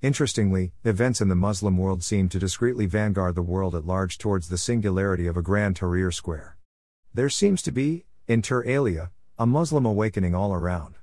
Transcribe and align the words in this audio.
Interestingly, 0.00 0.70
events 0.84 1.20
in 1.20 1.26
the 1.26 1.34
Muslim 1.34 1.76
world 1.76 2.04
seem 2.04 2.28
to 2.28 2.38
discreetly 2.38 2.86
vanguard 2.86 3.34
the 3.34 3.42
world 3.42 3.74
at 3.74 3.84
large 3.84 4.16
towards 4.16 4.48
the 4.48 4.56
singularity 4.56 5.26
of 5.26 5.36
a 5.36 5.42
grand 5.42 5.74
Tahrir 5.74 6.14
square. 6.14 6.56
There 7.12 7.28
seems 7.28 7.62
to 7.62 7.72
be, 7.72 8.04
inter 8.28 8.64
alia, 8.64 9.10
a 9.40 9.44
Muslim 9.44 9.84
awakening 9.84 10.36
all 10.36 10.54
around. 10.54 10.94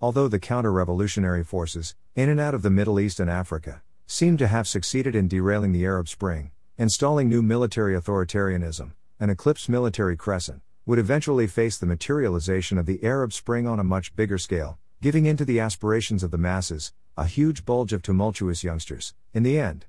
Although 0.00 0.26
the 0.26 0.40
counter 0.40 0.72
revolutionary 0.72 1.44
forces, 1.44 1.94
in 2.16 2.28
and 2.28 2.40
out 2.40 2.52
of 2.52 2.62
the 2.62 2.70
Middle 2.70 2.98
East 2.98 3.20
and 3.20 3.30
Africa, 3.30 3.80
seem 4.08 4.36
to 4.38 4.48
have 4.48 4.66
succeeded 4.66 5.14
in 5.14 5.28
derailing 5.28 5.70
the 5.70 5.84
Arab 5.84 6.08
Spring, 6.08 6.50
installing 6.76 7.28
new 7.28 7.42
military 7.42 7.94
authoritarianism, 7.94 8.90
an 9.20 9.30
eclipsed 9.30 9.68
military 9.68 10.16
crescent, 10.16 10.62
would 10.84 10.98
eventually 10.98 11.46
face 11.46 11.78
the 11.78 11.86
materialization 11.86 12.76
of 12.76 12.86
the 12.86 13.04
Arab 13.04 13.32
Spring 13.32 13.68
on 13.68 13.78
a 13.78 13.84
much 13.84 14.16
bigger 14.16 14.36
scale, 14.36 14.80
giving 15.00 15.26
in 15.26 15.36
to 15.36 15.44
the 15.44 15.60
aspirations 15.60 16.24
of 16.24 16.32
the 16.32 16.38
masses, 16.38 16.92
a 17.16 17.26
huge 17.26 17.66
bulge 17.66 17.92
of 17.92 18.00
tumultuous 18.00 18.64
youngsters, 18.64 19.14
in 19.34 19.42
the 19.42 19.58
end. 19.58 19.84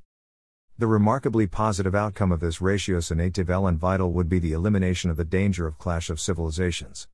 The 0.78 0.88
remarkably 0.88 1.48
positive 1.48 1.96
outcome 1.96 2.34
of 2.34 2.42
this 2.42 2.60
ratio 2.60 3.00
sine 3.00 3.32
and 3.38 3.80
vital 3.80 4.12
would 4.12 4.28
be 4.28 4.40
the 4.40 4.52
elimination 4.52 5.10
of 5.10 5.16
the 5.16 5.24
danger 5.24 5.66
of 5.66 5.78
clash 5.78 6.10
of 6.10 6.20
civilizations. 6.20 7.08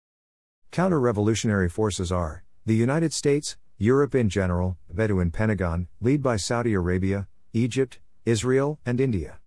Counter 0.72 1.00
revolutionary 1.00 1.70
forces 1.70 2.12
are, 2.12 2.44
the 2.66 2.76
United 2.76 3.14
States, 3.14 3.58
Europe 3.78 4.16
in 4.16 4.30
general, 4.30 4.78
Bedouin 4.90 5.30
Pentagon, 5.30 5.88
lead 6.02 6.24
by 6.24 6.38
Saudi 6.38 6.74
Arabia, 6.74 7.28
Egypt, 7.54 8.00
Israel, 8.26 8.80
and 8.86 9.00
India. 9.00 9.40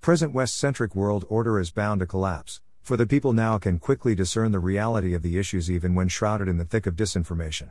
Present 0.00 0.32
West 0.32 0.56
centric 0.56 0.94
world 0.94 1.26
order 1.28 1.60
is 1.60 1.70
bound 1.70 2.00
to 2.00 2.06
collapse, 2.06 2.62
for 2.80 2.96
the 2.96 3.06
people 3.06 3.32
now 3.34 3.58
can 3.58 3.78
quickly 3.78 4.14
discern 4.14 4.52
the 4.52 4.58
reality 4.58 5.12
of 5.12 5.22
the 5.22 5.38
issues 5.38 5.70
even 5.70 5.94
when 5.94 6.08
shrouded 6.08 6.48
in 6.48 6.56
the 6.56 6.64
thick 6.64 6.86
of 6.86 6.96
disinformation. 6.96 7.70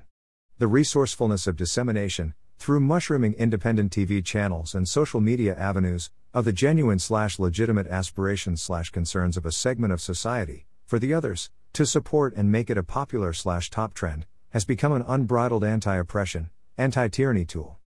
The 0.61 0.67
resourcefulness 0.67 1.47
of 1.47 1.55
dissemination, 1.55 2.35
through 2.59 2.81
mushrooming 2.81 3.33
independent 3.33 3.91
TV 3.91 4.23
channels 4.23 4.75
and 4.75 4.87
social 4.87 5.19
media 5.19 5.55
avenues, 5.55 6.11
of 6.35 6.45
the 6.45 6.53
genuine 6.53 6.99
slash 6.99 7.39
legitimate 7.39 7.87
aspirations 7.87 8.61
slash 8.61 8.91
concerns 8.91 9.37
of 9.37 9.45
a 9.47 9.51
segment 9.51 9.91
of 9.91 10.01
society, 10.01 10.67
for 10.85 10.99
the 10.99 11.15
others, 11.15 11.49
to 11.73 11.83
support 11.83 12.35
and 12.35 12.51
make 12.51 12.69
it 12.69 12.77
a 12.77 12.83
popular 12.83 13.33
slash 13.33 13.71
top 13.71 13.95
trend, 13.95 14.27
has 14.51 14.63
become 14.63 14.91
an 14.91 15.03
unbridled 15.07 15.63
anti 15.63 15.95
oppression, 15.95 16.51
anti 16.77 17.07
tyranny 17.07 17.43
tool. 17.43 17.79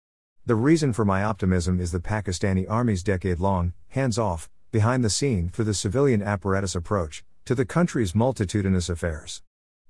The 0.44 0.56
reason 0.56 0.92
for 0.92 1.04
my 1.04 1.22
optimism 1.22 1.78
is 1.78 1.92
the 1.92 2.00
Pakistani 2.00 2.68
army's 2.68 3.04
decade 3.04 3.38
long, 3.38 3.72
hands 3.90 4.18
off, 4.18 4.50
behind 4.72 5.04
the 5.04 5.10
scene 5.10 5.48
for 5.48 5.62
the 5.62 5.74
civilian 5.74 6.24
apparatus 6.24 6.74
approach 6.74 7.22
to 7.44 7.54
the 7.54 7.64
country's 7.64 8.16
multitudinous 8.16 8.88
affairs. 8.88 9.42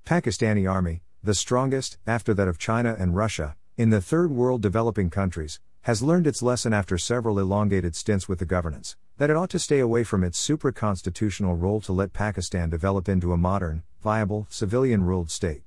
Pakistani 0.05 0.71
army, 0.71 1.01
the 1.25 1.33
strongest, 1.33 1.97
after 2.07 2.33
that 2.33 2.47
of 2.47 2.57
China 2.57 2.95
and 2.97 3.15
Russia, 3.15 3.55
in 3.77 3.89
the 3.89 4.01
third 4.01 4.31
world 4.31 4.61
developing 4.61 5.09
countries, 5.09 5.59
has 5.81 6.01
learned 6.01 6.25
its 6.25 6.41
lesson 6.41 6.73
after 6.73 6.97
several 6.97 7.37
elongated 7.37 7.95
stints 7.95 8.27
with 8.27 8.39
the 8.39 8.45
governance, 8.45 8.95
that 9.17 9.29
it 9.29 9.35
ought 9.35 9.49
to 9.49 9.59
stay 9.59 9.79
away 9.79 10.03
from 10.03 10.23
its 10.23 10.37
supra-constitutional 10.37 11.55
role 11.55 11.81
to 11.81 11.93
let 11.93 12.13
Pakistan 12.13 12.69
develop 12.69 13.07
into 13.07 13.33
a 13.33 13.37
modern, 13.37 13.83
viable, 14.01 14.47
civilian-ruled 14.49 15.29
state. 15.29 15.63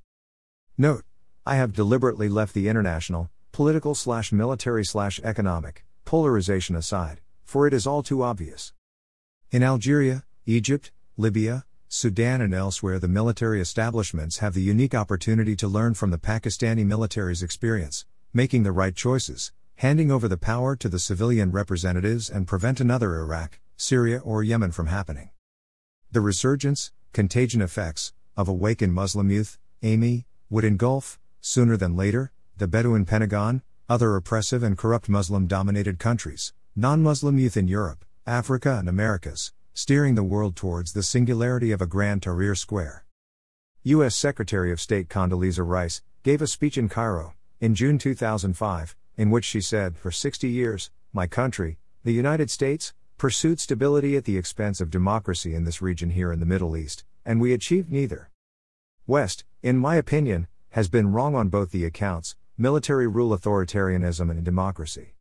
Note: 0.77 1.03
I 1.45 1.55
have 1.55 1.73
deliberately 1.73 2.29
left 2.29 2.53
the 2.53 2.67
international, 2.67 3.29
political 3.51 3.95
slash 3.95 4.31
military 4.31 4.85
slash 4.85 5.19
economic 5.23 5.85
polarization 6.05 6.75
aside, 6.75 7.21
for 7.43 7.67
it 7.67 7.73
is 7.73 7.85
all 7.85 8.03
too 8.03 8.23
obvious. 8.23 8.73
In 9.51 9.63
Algeria, 9.63 10.23
Egypt, 10.45 10.91
Libya, 11.17 11.65
Sudan, 11.91 12.39
and 12.39 12.53
elsewhere, 12.53 12.99
the 12.99 13.07
military 13.07 13.59
establishments 13.59 14.37
have 14.37 14.53
the 14.53 14.61
unique 14.61 14.93
opportunity 14.93 15.55
to 15.55 15.67
learn 15.67 15.95
from 15.95 16.11
the 16.11 16.19
Pakistani 16.19 16.85
military's 16.85 17.41
experience, 17.41 18.05
making 18.31 18.61
the 18.61 18.71
right 18.71 18.95
choices, 18.95 19.51
handing 19.77 20.11
over 20.11 20.27
the 20.27 20.37
power 20.37 20.75
to 20.75 20.87
the 20.87 20.99
civilian 20.99 21.51
representatives, 21.51 22.29
and 22.29 22.47
prevent 22.47 22.79
another 22.79 23.15
Iraq, 23.15 23.59
Syria, 23.75 24.19
or 24.19 24.43
Yemen 24.43 24.71
from 24.71 24.85
happening. 24.85 25.31
The 26.11 26.21
resurgence, 26.21 26.91
contagion 27.11 27.59
effects, 27.59 28.13
of 28.37 28.47
awakened 28.47 28.93
Muslim 28.93 29.31
youth, 29.31 29.57
AMY, 29.81 30.27
would 30.47 30.65
engulf, 30.65 31.19
sooner 31.41 31.75
than 31.75 31.97
later, 31.97 32.31
the 32.55 32.67
Bedouin 32.67 33.05
Pentagon, 33.05 33.63
other 33.89 34.15
oppressive 34.15 34.61
and 34.61 34.77
corrupt 34.77 35.09
Muslim 35.09 35.47
dominated 35.47 35.97
countries, 35.97 36.53
non 36.75 37.01
Muslim 37.01 37.39
youth 37.39 37.57
in 37.57 37.67
Europe, 37.67 38.05
Africa, 38.27 38.77
and 38.77 38.87
Americas, 38.87 39.53
steering 39.73 40.15
the 40.15 40.23
world 40.23 40.55
towards 40.55 40.93
the 40.93 41.03
singularity 41.03 41.71
of 41.71 41.81
a 41.81 41.87
grand 41.87 42.21
Tahrir 42.21 42.57
Square. 42.57 43.05
U.S. 43.83 44.15
Secretary 44.15 44.71
of 44.71 44.81
State 44.81 45.09
Condoleezza 45.09 45.65
Rice 45.65 46.01
gave 46.23 46.41
a 46.41 46.47
speech 46.47 46.77
in 46.77 46.89
Cairo, 46.89 47.33
in 47.59 47.75
June 47.75 47.97
2005, 47.97 48.95
in 49.17 49.29
which 49.29 49.45
she 49.45 49.61
said, 49.61 49.97
For 49.97 50.11
60 50.11 50.47
years, 50.49 50.91
my 51.13 51.27
country, 51.27 51.77
the 52.03 52.13
United 52.13 52.49
States, 52.49 52.93
pursued 53.17 53.59
stability 53.59 54.15
at 54.15 54.25
the 54.25 54.37
expense 54.37 54.79
of 54.79 54.89
democracy 54.89 55.55
in 55.55 55.63
this 55.63 55.81
region 55.81 56.11
here 56.11 56.31
in 56.31 56.39
the 56.39 56.45
Middle 56.45 56.77
East, 56.77 57.03
and 57.25 57.41
we 57.41 57.53
achieved 57.53 57.91
neither. 57.91 58.29
West, 59.07 59.43
in 59.61 59.77
my 59.77 59.95
opinion, 59.95 60.47
has 60.69 60.87
been 60.87 61.11
wrong 61.11 61.35
on 61.35 61.49
both 61.49 61.71
the 61.71 61.85
accounts 61.85 62.35
military 62.57 63.07
rule 63.07 63.37
authoritarianism 63.37 64.29
and 64.29 64.43
democracy. 64.43 65.13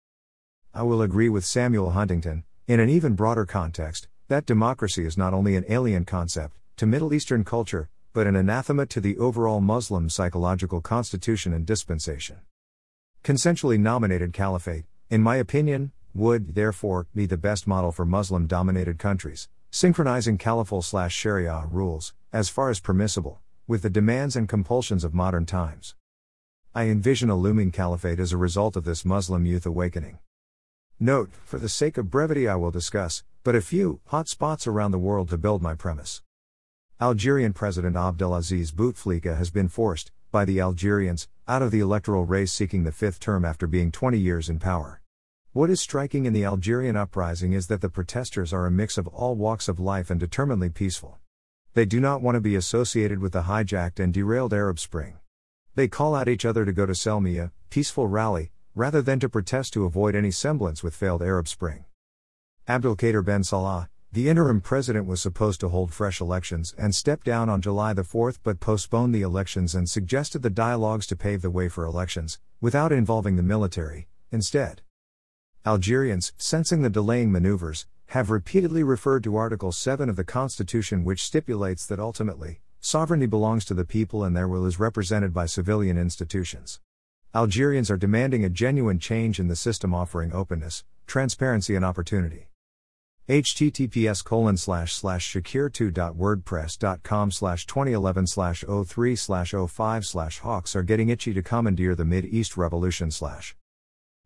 I 0.75 0.82
will 0.82 1.00
agree 1.00 1.28
with 1.28 1.44
Samuel 1.44 1.91
Huntington, 1.91 2.42
in 2.66 2.80
an 2.80 2.88
even 2.88 3.15
broader 3.15 3.47
context, 3.47 4.09
that 4.28 4.44
democracy 4.44 5.06
is 5.06 5.16
not 5.16 5.33
only 5.33 5.56
an 5.56 5.65
alien 5.71 6.05
concept 6.05 6.59
to 6.77 6.84
Middle 6.87 7.15
Eastern 7.15 7.44
culture, 7.44 7.89
but 8.12 8.27
an 8.27 8.37
anathema 8.37 8.84
to 8.84 9.00
the 9.00 9.16
overall 9.16 9.61
Muslim 9.61 10.11
psychological 10.11 10.83
constitution 10.83 11.55
and 11.55 11.65
dispensation. 11.65 12.37
Consensually 13.25 13.78
nominated 13.78 14.34
caliphate, 14.34 14.84
in 15.09 15.22
my 15.22 15.37
opinion, 15.37 15.93
would, 16.15 16.55
therefore, 16.55 17.06
be 17.15 17.25
the 17.25 17.39
best 17.39 17.66
model 17.66 17.91
for 17.91 18.05
Muslim 18.05 18.47
dominated 18.47 18.99
countries, 18.99 19.49
synchronizing 19.71 20.37
caliphal 20.37 20.83
slash 20.83 21.15
Sharia 21.15 21.65
rules, 21.71 22.12
as 22.31 22.50
far 22.50 22.69
as 22.69 22.81
permissible, 22.81 23.41
with 23.66 23.81
the 23.81 23.91
demands 23.91 24.37
and 24.37 24.47
compulsions 24.47 25.05
of 25.05 25.15
modern 25.15 25.47
times. 25.47 25.95
I 26.75 26.84
envision 26.84 27.31
a 27.31 27.37
looming 27.37 27.71
caliphate 27.71 28.21
as 28.21 28.33
a 28.33 28.37
result 28.37 28.77
of 28.77 28.84
this 28.84 29.06
Muslim 29.06 29.47
youth 29.47 29.65
awakening. 29.65 30.19
Note, 31.00 31.31
for 31.45 31.59
the 31.59 31.69
sake 31.69 31.97
of 31.97 32.10
brevity, 32.10 32.47
I 32.47 32.56
will 32.56 32.71
discuss, 32.71 33.22
but 33.48 33.56
a 33.56 33.62
few, 33.62 33.98
hot 34.09 34.28
spots 34.28 34.66
around 34.66 34.91
the 34.91 34.98
world 34.98 35.31
to 35.31 35.38
build 35.38 35.62
my 35.62 35.75
premise. 35.75 36.20
Algerian 37.00 37.54
President 37.54 37.97
Abdelaziz 37.97 38.72
Bouteflika 38.72 39.38
has 39.38 39.48
been 39.48 39.70
forced, 39.70 40.12
by 40.31 40.44
the 40.44 40.60
Algerians, 40.60 41.28
out 41.48 41.62
of 41.62 41.70
the 41.70 41.81
electoral 41.81 42.26
race 42.26 42.53
seeking 42.53 42.84
the 42.84 42.92
fifth 42.92 43.20
term 43.20 43.47
after 43.47 43.66
being 43.66 43.91
20 43.91 44.19
years 44.19 44.50
in 44.50 44.59
power. 44.59 45.00
What 45.54 45.70
is 45.70 45.81
striking 45.81 46.26
in 46.26 46.34
the 46.34 46.44
Algerian 46.44 46.94
uprising 46.94 47.54
is 47.54 47.69
that 47.69 47.81
the 47.81 47.88
protesters 47.88 48.53
are 48.53 48.66
a 48.66 48.70
mix 48.70 48.98
of 48.98 49.09
all 49.09 49.34
walks 49.34 49.66
of 49.66 49.80
life 49.80 50.10
and 50.10 50.20
determinedly 50.20 50.69
peaceful. 50.69 51.16
They 51.72 51.86
do 51.86 52.00
not 52.00 52.20
want 52.20 52.34
to 52.34 52.42
be 52.42 52.54
associated 52.54 53.20
with 53.20 53.32
the 53.32 53.44
hijacked 53.44 53.98
and 53.98 54.12
derailed 54.12 54.53
Arab 54.53 54.78
Spring. 54.78 55.20
They 55.75 55.88
call 55.88 56.15
out 56.15 56.28
each 56.28 56.44
other 56.44 56.66
to 56.66 56.72
go 56.75 56.84
to 56.84 56.92
Selmia, 56.92 57.53
peaceful 57.70 58.09
rally, 58.09 58.50
rather 58.75 59.00
than 59.00 59.19
to 59.20 59.30
protest 59.30 59.72
to 59.72 59.86
avoid 59.86 60.15
any 60.15 60.32
semblance 60.32 60.82
with 60.82 60.94
failed 60.94 61.22
Arab 61.22 61.48
Spring. 61.48 61.86
Abdelkader 62.69 63.25
Ben 63.25 63.43
Salah, 63.43 63.89
the 64.12 64.29
interim 64.29 64.61
president 64.61 65.06
was 65.06 65.23
supposed 65.23 65.59
to 65.61 65.71
hold 65.71 65.91
fresh 65.91 66.21
elections 66.21 66.75
and 66.77 66.95
stepped 66.95 67.25
down 67.25 67.49
on 67.49 67.62
July 67.62 67.95
the 67.95 68.03
4th 68.03 68.41
but 68.43 68.61
postponed 68.61 69.15
the 69.15 69.23
elections 69.23 69.75
and 69.75 69.89
suggested 69.89 70.43
the 70.43 70.51
dialogues 70.51 71.07
to 71.07 71.17
pave 71.17 71.41
the 71.41 71.49
way 71.49 71.71
for 71.71 71.87
elections, 71.87 72.39
without 72.61 72.93
involving 72.93 73.37
the 73.37 73.43
military, 73.43 74.07
instead. 74.31 74.83
Algerians, 75.65 76.34
sensing 76.37 76.83
the 76.83 76.91
delaying 76.91 77.33
maneuvers, 77.33 77.87
have 78.09 78.28
repeatedly 78.28 78.83
referred 78.83 79.25
to 79.25 79.37
Article 79.37 79.73
7 79.73 80.11
of 80.11 80.17
the 80.17 80.23
Constitution, 80.23 81.05
which 81.05 81.25
stipulates 81.25 81.87
that 81.87 81.99
ultimately, 81.99 82.61
sovereignty 82.81 83.25
belongs 83.25 83.65
to 83.65 83.73
the 83.73 83.87
people 83.87 84.23
and 84.23 84.37
their 84.37 84.47
will 84.47 84.67
is 84.67 84.78
represented 84.78 85.33
by 85.33 85.47
civilian 85.47 85.97
institutions. 85.97 86.81
Algerians 87.34 87.91
are 87.91 87.97
demanding 87.97 88.45
a 88.45 88.51
genuine 88.51 88.99
change 88.99 89.41
in 89.41 89.49
the 89.49 89.57
system 89.57 89.95
offering 89.95 90.34
openness, 90.34 90.84
transparency, 91.07 91.75
and 91.75 91.83
opportunity. 91.83 92.48
Https 93.28 94.25
colon 94.25 94.57
slash 94.57 94.95
slash 94.95 95.30
shakir2.wordpress.com 95.30 97.30
slash 97.30 97.66
2011 97.66 98.27
slash 98.27 98.65
03 98.86 99.16
slash 99.16 99.54
05 99.69 100.07
slash 100.07 100.39
hawks 100.39 100.75
are 100.75 100.83
getting 100.83 101.10
itchy 101.10 101.34
to 101.34 101.42
commandeer 101.42 101.95
the 101.95 102.07
Mid 102.07 102.25
East 102.25 102.57
revolution 102.57 103.10
slash. 103.10 103.54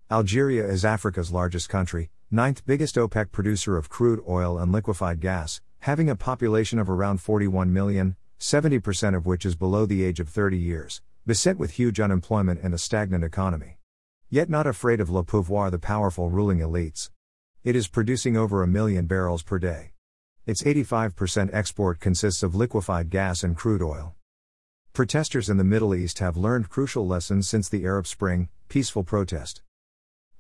Algeria 0.08 0.64
is 0.64 0.84
Africa's 0.84 1.32
largest 1.32 1.68
country, 1.68 2.10
ninth 2.30 2.64
biggest 2.64 2.94
OPEC 2.94 3.32
producer 3.32 3.76
of 3.76 3.88
crude 3.88 4.20
oil 4.28 4.56
and 4.56 4.70
liquefied 4.70 5.20
gas, 5.20 5.60
having 5.80 6.08
a 6.08 6.14
population 6.14 6.78
of 6.78 6.88
around 6.88 7.20
41 7.20 7.72
million, 7.72 8.14
70% 8.38 9.16
of 9.16 9.26
which 9.26 9.44
is 9.44 9.56
below 9.56 9.84
the 9.84 10.04
age 10.04 10.20
of 10.20 10.28
30 10.28 10.56
years, 10.56 11.02
beset 11.26 11.58
with 11.58 11.72
huge 11.72 11.98
unemployment 11.98 12.60
and 12.62 12.72
a 12.72 12.78
stagnant 12.78 13.24
economy. 13.24 13.78
Yet 14.30 14.48
not 14.48 14.68
afraid 14.68 15.00
of 15.00 15.10
le 15.10 15.24
pouvoir, 15.24 15.72
the 15.72 15.80
powerful 15.80 16.30
ruling 16.30 16.60
elites. 16.60 17.10
It 17.64 17.76
is 17.76 17.86
producing 17.86 18.36
over 18.36 18.60
a 18.64 18.66
million 18.66 19.06
barrels 19.06 19.44
per 19.44 19.56
day. 19.56 19.92
Its 20.46 20.64
85% 20.64 21.50
export 21.52 22.00
consists 22.00 22.42
of 22.42 22.56
liquefied 22.56 23.08
gas 23.08 23.44
and 23.44 23.56
crude 23.56 23.80
oil. 23.80 24.16
Protesters 24.92 25.48
in 25.48 25.58
the 25.58 25.64
Middle 25.64 25.94
East 25.94 26.18
have 26.18 26.36
learned 26.36 26.70
crucial 26.70 27.06
lessons 27.06 27.48
since 27.48 27.68
the 27.68 27.84
Arab 27.84 28.08
Spring, 28.08 28.48
peaceful 28.68 29.04
protest. 29.04 29.62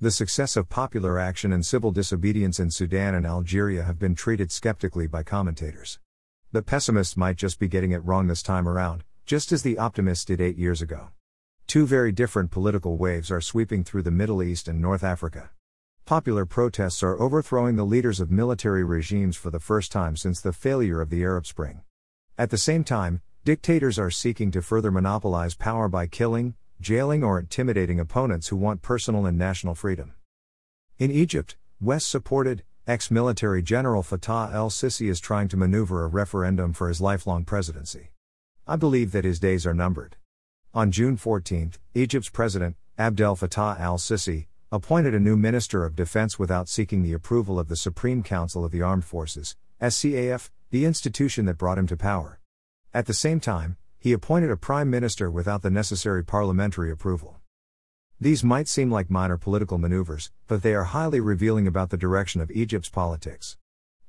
The 0.00 0.10
success 0.10 0.56
of 0.56 0.68
popular 0.68 1.16
action 1.20 1.52
and 1.52 1.64
civil 1.64 1.92
disobedience 1.92 2.58
in 2.58 2.72
Sudan 2.72 3.14
and 3.14 3.24
Algeria 3.24 3.84
have 3.84 4.00
been 4.00 4.16
treated 4.16 4.50
skeptically 4.50 5.06
by 5.06 5.22
commentators. 5.22 6.00
The 6.50 6.60
pessimists 6.60 7.16
might 7.16 7.36
just 7.36 7.60
be 7.60 7.68
getting 7.68 7.92
it 7.92 8.04
wrong 8.04 8.26
this 8.26 8.42
time 8.42 8.68
around, 8.68 9.04
just 9.26 9.52
as 9.52 9.62
the 9.62 9.78
optimists 9.78 10.24
did 10.24 10.40
eight 10.40 10.58
years 10.58 10.82
ago. 10.82 11.10
Two 11.68 11.86
very 11.86 12.10
different 12.10 12.50
political 12.50 12.96
waves 12.96 13.30
are 13.30 13.40
sweeping 13.40 13.84
through 13.84 14.02
the 14.02 14.10
Middle 14.10 14.42
East 14.42 14.66
and 14.66 14.80
North 14.80 15.04
Africa. 15.04 15.50
Popular 16.04 16.44
protests 16.44 17.00
are 17.04 17.20
overthrowing 17.20 17.76
the 17.76 17.84
leaders 17.84 18.18
of 18.18 18.28
military 18.28 18.82
regimes 18.82 19.36
for 19.36 19.50
the 19.50 19.60
first 19.60 19.92
time 19.92 20.16
since 20.16 20.40
the 20.40 20.52
failure 20.52 21.00
of 21.00 21.10
the 21.10 21.22
Arab 21.22 21.46
Spring. 21.46 21.82
At 22.36 22.50
the 22.50 22.58
same 22.58 22.82
time, 22.82 23.22
dictators 23.44 24.00
are 24.00 24.10
seeking 24.10 24.50
to 24.50 24.62
further 24.62 24.90
monopolize 24.90 25.54
power 25.54 25.88
by 25.88 26.08
killing, 26.08 26.54
jailing, 26.80 27.22
or 27.22 27.38
intimidating 27.38 28.00
opponents 28.00 28.48
who 28.48 28.56
want 28.56 28.82
personal 28.82 29.26
and 29.26 29.38
national 29.38 29.76
freedom. 29.76 30.14
In 30.98 31.12
Egypt, 31.12 31.56
West 31.80 32.10
supported, 32.10 32.64
ex 32.84 33.08
military 33.08 33.62
General 33.62 34.02
Fattah 34.02 34.52
el 34.52 34.70
Sisi 34.70 35.08
is 35.08 35.20
trying 35.20 35.46
to 35.46 35.56
maneuver 35.56 36.02
a 36.02 36.08
referendum 36.08 36.72
for 36.72 36.88
his 36.88 37.00
lifelong 37.00 37.44
presidency. 37.44 38.10
I 38.66 38.74
believe 38.74 39.12
that 39.12 39.24
his 39.24 39.38
days 39.38 39.64
are 39.64 39.74
numbered. 39.74 40.16
On 40.74 40.90
June 40.90 41.16
14, 41.16 41.74
Egypt's 41.94 42.28
president, 42.28 42.74
Abdel 42.98 43.36
Fattah 43.36 43.78
al 43.78 43.98
Sisi, 43.98 44.46
appointed 44.72 45.12
a 45.14 45.20
new 45.20 45.36
Minister 45.36 45.84
of 45.84 45.94
Defense 45.94 46.38
without 46.38 46.66
seeking 46.66 47.02
the 47.02 47.12
approval 47.12 47.58
of 47.58 47.68
the 47.68 47.76
Supreme 47.76 48.22
Council 48.22 48.64
of 48.64 48.72
the 48.72 48.80
Armed 48.80 49.04
Forces, 49.04 49.54
SCAF, 49.82 50.48
the 50.70 50.86
institution 50.86 51.44
that 51.44 51.58
brought 51.58 51.76
him 51.76 51.86
to 51.88 51.94
power. 51.94 52.40
At 52.94 53.04
the 53.04 53.12
same 53.12 53.38
time, 53.38 53.76
he 53.98 54.14
appointed 54.14 54.50
a 54.50 54.56
Prime 54.56 54.88
Minister 54.88 55.30
without 55.30 55.60
the 55.60 55.68
necessary 55.68 56.24
parliamentary 56.24 56.90
approval. 56.90 57.38
These 58.18 58.42
might 58.42 58.66
seem 58.66 58.90
like 58.90 59.10
minor 59.10 59.36
political 59.36 59.76
maneuvers, 59.76 60.30
but 60.46 60.62
they 60.62 60.72
are 60.72 60.84
highly 60.84 61.20
revealing 61.20 61.66
about 61.66 61.90
the 61.90 61.98
direction 61.98 62.40
of 62.40 62.50
Egypt's 62.50 62.88
politics. 62.88 63.58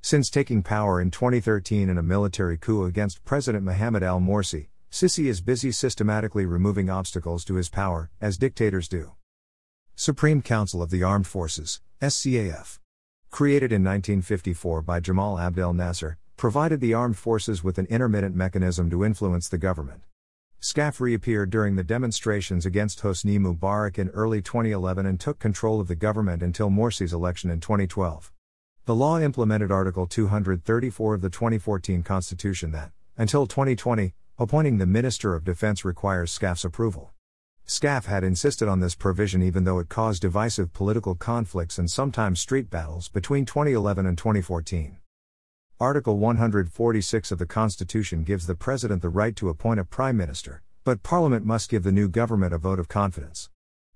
Since 0.00 0.30
taking 0.30 0.62
power 0.62 0.98
in 0.98 1.10
2013 1.10 1.90
in 1.90 1.98
a 1.98 2.02
military 2.02 2.56
coup 2.56 2.86
against 2.86 3.22
President 3.26 3.64
Mohamed 3.64 4.02
al 4.02 4.18
Morsi, 4.18 4.68
Sisi 4.90 5.26
is 5.26 5.42
busy 5.42 5.72
systematically 5.72 6.46
removing 6.46 6.88
obstacles 6.88 7.44
to 7.44 7.56
his 7.56 7.68
power, 7.68 8.10
as 8.18 8.38
dictators 8.38 8.88
do. 8.88 9.12
Supreme 9.96 10.42
Council 10.42 10.82
of 10.82 10.90
the 10.90 11.04
Armed 11.04 11.26
Forces, 11.26 11.80
SCAF. 12.02 12.80
Created 13.30 13.70
in 13.70 13.84
1954 13.84 14.82
by 14.82 14.98
Jamal 14.98 15.38
Abdel 15.38 15.72
Nasser, 15.72 16.18
provided 16.36 16.80
the 16.80 16.92
armed 16.92 17.16
forces 17.16 17.62
with 17.62 17.78
an 17.78 17.86
intermittent 17.86 18.34
mechanism 18.34 18.90
to 18.90 19.04
influence 19.04 19.48
the 19.48 19.56
government. 19.56 20.02
SCAF 20.60 20.98
reappeared 20.98 21.48
during 21.50 21.76
the 21.76 21.84
demonstrations 21.84 22.66
against 22.66 23.02
Hosni 23.02 23.38
Mubarak 23.38 23.96
in 23.96 24.08
early 24.08 24.42
2011 24.42 25.06
and 25.06 25.20
took 25.20 25.38
control 25.38 25.80
of 25.80 25.86
the 25.86 25.94
government 25.94 26.42
until 26.42 26.70
Morsi's 26.70 27.12
election 27.12 27.48
in 27.48 27.60
2012. 27.60 28.32
The 28.86 28.96
law 28.96 29.20
implemented 29.20 29.70
Article 29.70 30.08
234 30.08 31.14
of 31.14 31.20
the 31.20 31.30
2014 31.30 32.02
Constitution 32.02 32.72
that, 32.72 32.90
until 33.16 33.46
2020, 33.46 34.12
Appointing 34.36 34.78
the 34.78 34.86
Minister 34.86 35.36
of 35.36 35.44
Defense 35.44 35.84
requires 35.84 36.36
SCAF's 36.36 36.64
approval. 36.64 37.13
SCAF 37.66 38.04
had 38.04 38.22
insisted 38.22 38.68
on 38.68 38.80
this 38.80 38.94
provision 38.94 39.42
even 39.42 39.64
though 39.64 39.78
it 39.78 39.88
caused 39.88 40.20
divisive 40.20 40.74
political 40.74 41.14
conflicts 41.14 41.78
and 41.78 41.90
sometimes 41.90 42.38
street 42.38 42.68
battles 42.68 43.08
between 43.08 43.46
2011 43.46 44.04
and 44.04 44.18
2014. 44.18 44.98
Article 45.80 46.18
146 46.18 47.32
of 47.32 47.38
the 47.38 47.46
Constitution 47.46 48.22
gives 48.22 48.46
the 48.46 48.54
President 48.54 49.00
the 49.00 49.08
right 49.08 49.34
to 49.34 49.48
appoint 49.48 49.80
a 49.80 49.84
Prime 49.84 50.16
Minister, 50.16 50.62
but 50.84 51.02
Parliament 51.02 51.46
must 51.46 51.70
give 51.70 51.84
the 51.84 51.90
new 51.90 52.06
government 52.06 52.52
a 52.52 52.58
vote 52.58 52.78
of 52.78 52.88
confidence. 52.88 53.48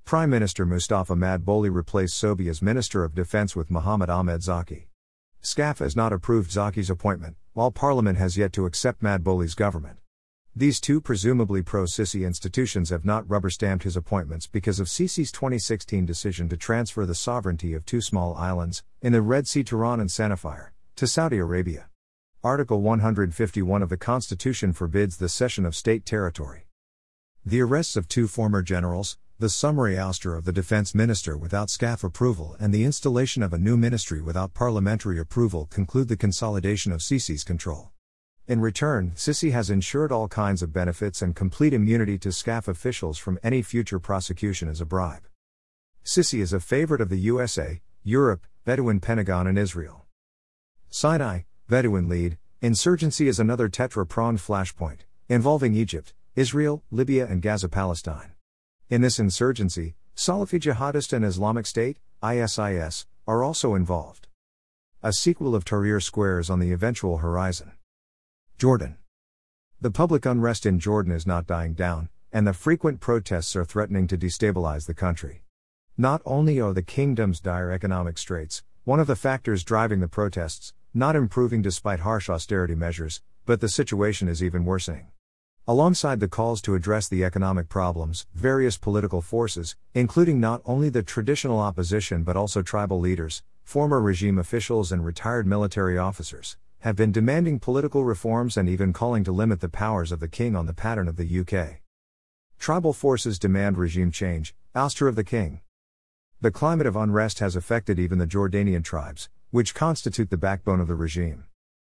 Prime 0.06 0.30
Minister 0.30 0.64
Mustafa 0.64 1.14
Madbouly 1.14 1.70
replaced 1.70 2.20
Sobhi 2.20 2.48
as 2.48 2.62
Minister 2.62 3.04
of 3.04 3.14
Defense 3.14 3.54
with 3.54 3.70
Mohamed 3.70 4.08
Ahmed 4.08 4.42
Zaki. 4.42 4.88
SCAF 5.42 5.80
has 5.80 5.94
not 5.94 6.14
approved 6.14 6.50
Zaki's 6.50 6.88
appointment, 6.88 7.36
while 7.52 7.70
Parliament 7.70 8.16
has 8.16 8.38
yet 8.38 8.54
to 8.54 8.64
accept 8.64 9.02
Madbouly's 9.02 9.54
government. 9.54 9.98
These 10.56 10.80
two 10.80 11.00
presumably 11.00 11.62
pro 11.62 11.84
Sisi 11.84 12.26
institutions 12.26 12.90
have 12.90 13.04
not 13.04 13.28
rubber 13.30 13.50
stamped 13.50 13.84
his 13.84 13.96
appointments 13.96 14.46
because 14.46 14.80
of 14.80 14.88
Sisi's 14.88 15.30
2016 15.30 16.04
decision 16.04 16.48
to 16.48 16.56
transfer 16.56 17.06
the 17.06 17.14
sovereignty 17.14 17.74
of 17.74 17.86
two 17.86 18.00
small 18.00 18.34
islands, 18.34 18.82
in 19.00 19.12
the 19.12 19.22
Red 19.22 19.46
Sea 19.46 19.62
Tiran 19.62 20.00
and 20.00 20.10
Sanafir, 20.10 20.70
to 20.96 21.06
Saudi 21.06 21.38
Arabia. 21.38 21.88
Article 22.42 22.80
151 22.80 23.82
of 23.82 23.88
the 23.88 23.96
Constitution 23.96 24.72
forbids 24.72 25.16
the 25.16 25.28
cession 25.28 25.64
of 25.64 25.76
state 25.76 26.04
territory. 26.04 26.66
The 27.44 27.60
arrests 27.60 27.96
of 27.96 28.08
two 28.08 28.28
former 28.28 28.62
generals, 28.62 29.16
the 29.38 29.48
summary 29.48 29.94
ouster 29.94 30.36
of 30.36 30.44
the 30.44 30.52
defense 30.52 30.94
minister 30.94 31.36
without 31.36 31.68
SCAF 31.68 32.02
approval, 32.02 32.56
and 32.58 32.74
the 32.74 32.84
installation 32.84 33.42
of 33.42 33.52
a 33.52 33.58
new 33.58 33.76
ministry 33.76 34.20
without 34.20 34.54
parliamentary 34.54 35.20
approval 35.20 35.66
conclude 35.66 36.08
the 36.08 36.16
consolidation 36.16 36.90
of 36.90 37.00
Sisi's 37.00 37.44
control. 37.44 37.92
In 38.48 38.62
return, 38.62 39.12
Sisi 39.14 39.52
has 39.52 39.68
ensured 39.68 40.10
all 40.10 40.26
kinds 40.26 40.62
of 40.62 40.72
benefits 40.72 41.20
and 41.20 41.36
complete 41.36 41.74
immunity 41.74 42.16
to 42.20 42.30
SCAF 42.30 42.66
officials 42.66 43.18
from 43.18 43.38
any 43.42 43.60
future 43.60 43.98
prosecution 43.98 44.70
as 44.70 44.80
a 44.80 44.86
bribe. 44.86 45.28
Sisi 46.02 46.40
is 46.40 46.54
a 46.54 46.58
favorite 46.58 47.02
of 47.02 47.10
the 47.10 47.18
USA, 47.18 47.82
Europe, 48.02 48.46
Bedouin 48.64 49.00
Pentagon, 49.00 49.46
and 49.46 49.58
Israel. 49.58 50.06
Sinai, 50.88 51.40
Bedouin 51.68 52.08
lead, 52.08 52.38
insurgency 52.62 53.28
is 53.28 53.38
another 53.38 53.68
tetra 53.68 54.08
pronged 54.08 54.38
flashpoint, 54.38 55.00
involving 55.28 55.74
Egypt, 55.74 56.14
Israel, 56.34 56.82
Libya, 56.90 57.26
and 57.26 57.42
Gaza 57.42 57.68
Palestine. 57.68 58.32
In 58.88 59.02
this 59.02 59.18
insurgency, 59.18 59.94
Salafi 60.16 60.58
Jihadist 60.58 61.12
and 61.12 61.22
Islamic 61.22 61.66
State, 61.66 61.98
ISIS, 62.22 63.04
are 63.26 63.44
also 63.44 63.74
involved. 63.74 64.26
A 65.02 65.12
sequel 65.12 65.54
of 65.54 65.66
Tahrir 65.66 66.02
Square 66.02 66.38
is 66.38 66.48
on 66.48 66.60
the 66.60 66.72
eventual 66.72 67.18
horizon. 67.18 67.72
Jordan. 68.58 68.96
The 69.80 69.92
public 69.92 70.26
unrest 70.26 70.66
in 70.66 70.80
Jordan 70.80 71.12
is 71.12 71.28
not 71.28 71.46
dying 71.46 71.74
down, 71.74 72.08
and 72.32 72.44
the 72.44 72.52
frequent 72.52 72.98
protests 72.98 73.54
are 73.54 73.64
threatening 73.64 74.08
to 74.08 74.18
destabilize 74.18 74.86
the 74.86 74.94
country. 74.94 75.44
Not 75.96 76.22
only 76.26 76.60
are 76.60 76.72
the 76.72 76.82
kingdom's 76.82 77.38
dire 77.38 77.70
economic 77.70 78.18
straits, 78.18 78.64
one 78.82 78.98
of 78.98 79.06
the 79.06 79.14
factors 79.14 79.62
driving 79.62 80.00
the 80.00 80.08
protests, 80.08 80.74
not 80.92 81.14
improving 81.14 81.62
despite 81.62 82.00
harsh 82.00 82.28
austerity 82.28 82.74
measures, 82.74 83.22
but 83.46 83.60
the 83.60 83.68
situation 83.68 84.26
is 84.26 84.42
even 84.42 84.64
worsening. 84.64 85.06
Alongside 85.68 86.18
the 86.18 86.26
calls 86.26 86.60
to 86.62 86.74
address 86.74 87.06
the 87.06 87.22
economic 87.22 87.68
problems, 87.68 88.26
various 88.34 88.76
political 88.76 89.22
forces, 89.22 89.76
including 89.94 90.40
not 90.40 90.62
only 90.64 90.88
the 90.88 91.04
traditional 91.04 91.60
opposition 91.60 92.24
but 92.24 92.36
also 92.36 92.62
tribal 92.62 92.98
leaders, 92.98 93.44
former 93.62 94.00
regime 94.00 94.36
officials, 94.36 94.90
and 94.90 95.04
retired 95.04 95.46
military 95.46 95.96
officers, 95.96 96.56
have 96.80 96.94
been 96.94 97.10
demanding 97.10 97.58
political 97.58 98.04
reforms 98.04 98.56
and 98.56 98.68
even 98.68 98.92
calling 98.92 99.24
to 99.24 99.32
limit 99.32 99.60
the 99.60 99.68
powers 99.68 100.12
of 100.12 100.20
the 100.20 100.28
king 100.28 100.54
on 100.54 100.66
the 100.66 100.72
pattern 100.72 101.08
of 101.08 101.16
the 101.16 101.40
UK. 101.40 101.80
Tribal 102.58 102.92
forces 102.92 103.38
demand 103.38 103.76
regime 103.76 104.12
change, 104.12 104.54
ouster 104.76 105.08
of 105.08 105.16
the 105.16 105.24
king. 105.24 105.60
The 106.40 106.52
climate 106.52 106.86
of 106.86 106.94
unrest 106.94 107.40
has 107.40 107.56
affected 107.56 107.98
even 107.98 108.18
the 108.18 108.26
Jordanian 108.28 108.84
tribes, 108.84 109.28
which 109.50 109.74
constitute 109.74 110.30
the 110.30 110.36
backbone 110.36 110.78
of 110.78 110.86
the 110.86 110.94
regime. 110.94 111.46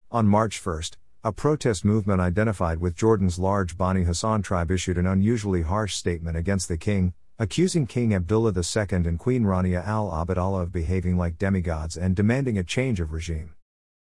On 0.09 0.25
March 0.25 0.65
1, 0.65 0.81
a 1.21 1.33
protest 1.33 1.83
movement 1.83 2.21
identified 2.21 2.79
with 2.79 2.95
Jordan's 2.95 3.37
large 3.37 3.77
Bani 3.77 4.03
Hassan 4.03 4.41
tribe 4.41 4.71
issued 4.71 4.97
an 4.97 5.05
unusually 5.05 5.63
harsh 5.63 5.95
statement 5.95 6.37
against 6.37 6.69
the 6.69 6.77
king, 6.77 7.13
accusing 7.37 7.87
King 7.87 8.13
Abdullah 8.13 8.53
II 8.53 8.85
and 8.91 9.19
Queen 9.19 9.43
Rania 9.43 9.85
al 9.85 10.13
Abdallah 10.13 10.61
of 10.61 10.71
behaving 10.71 11.17
like 11.17 11.37
demigods 11.37 11.97
and 11.97 12.15
demanding 12.15 12.57
a 12.57 12.63
change 12.63 13.01
of 13.01 13.11
regime. 13.11 13.53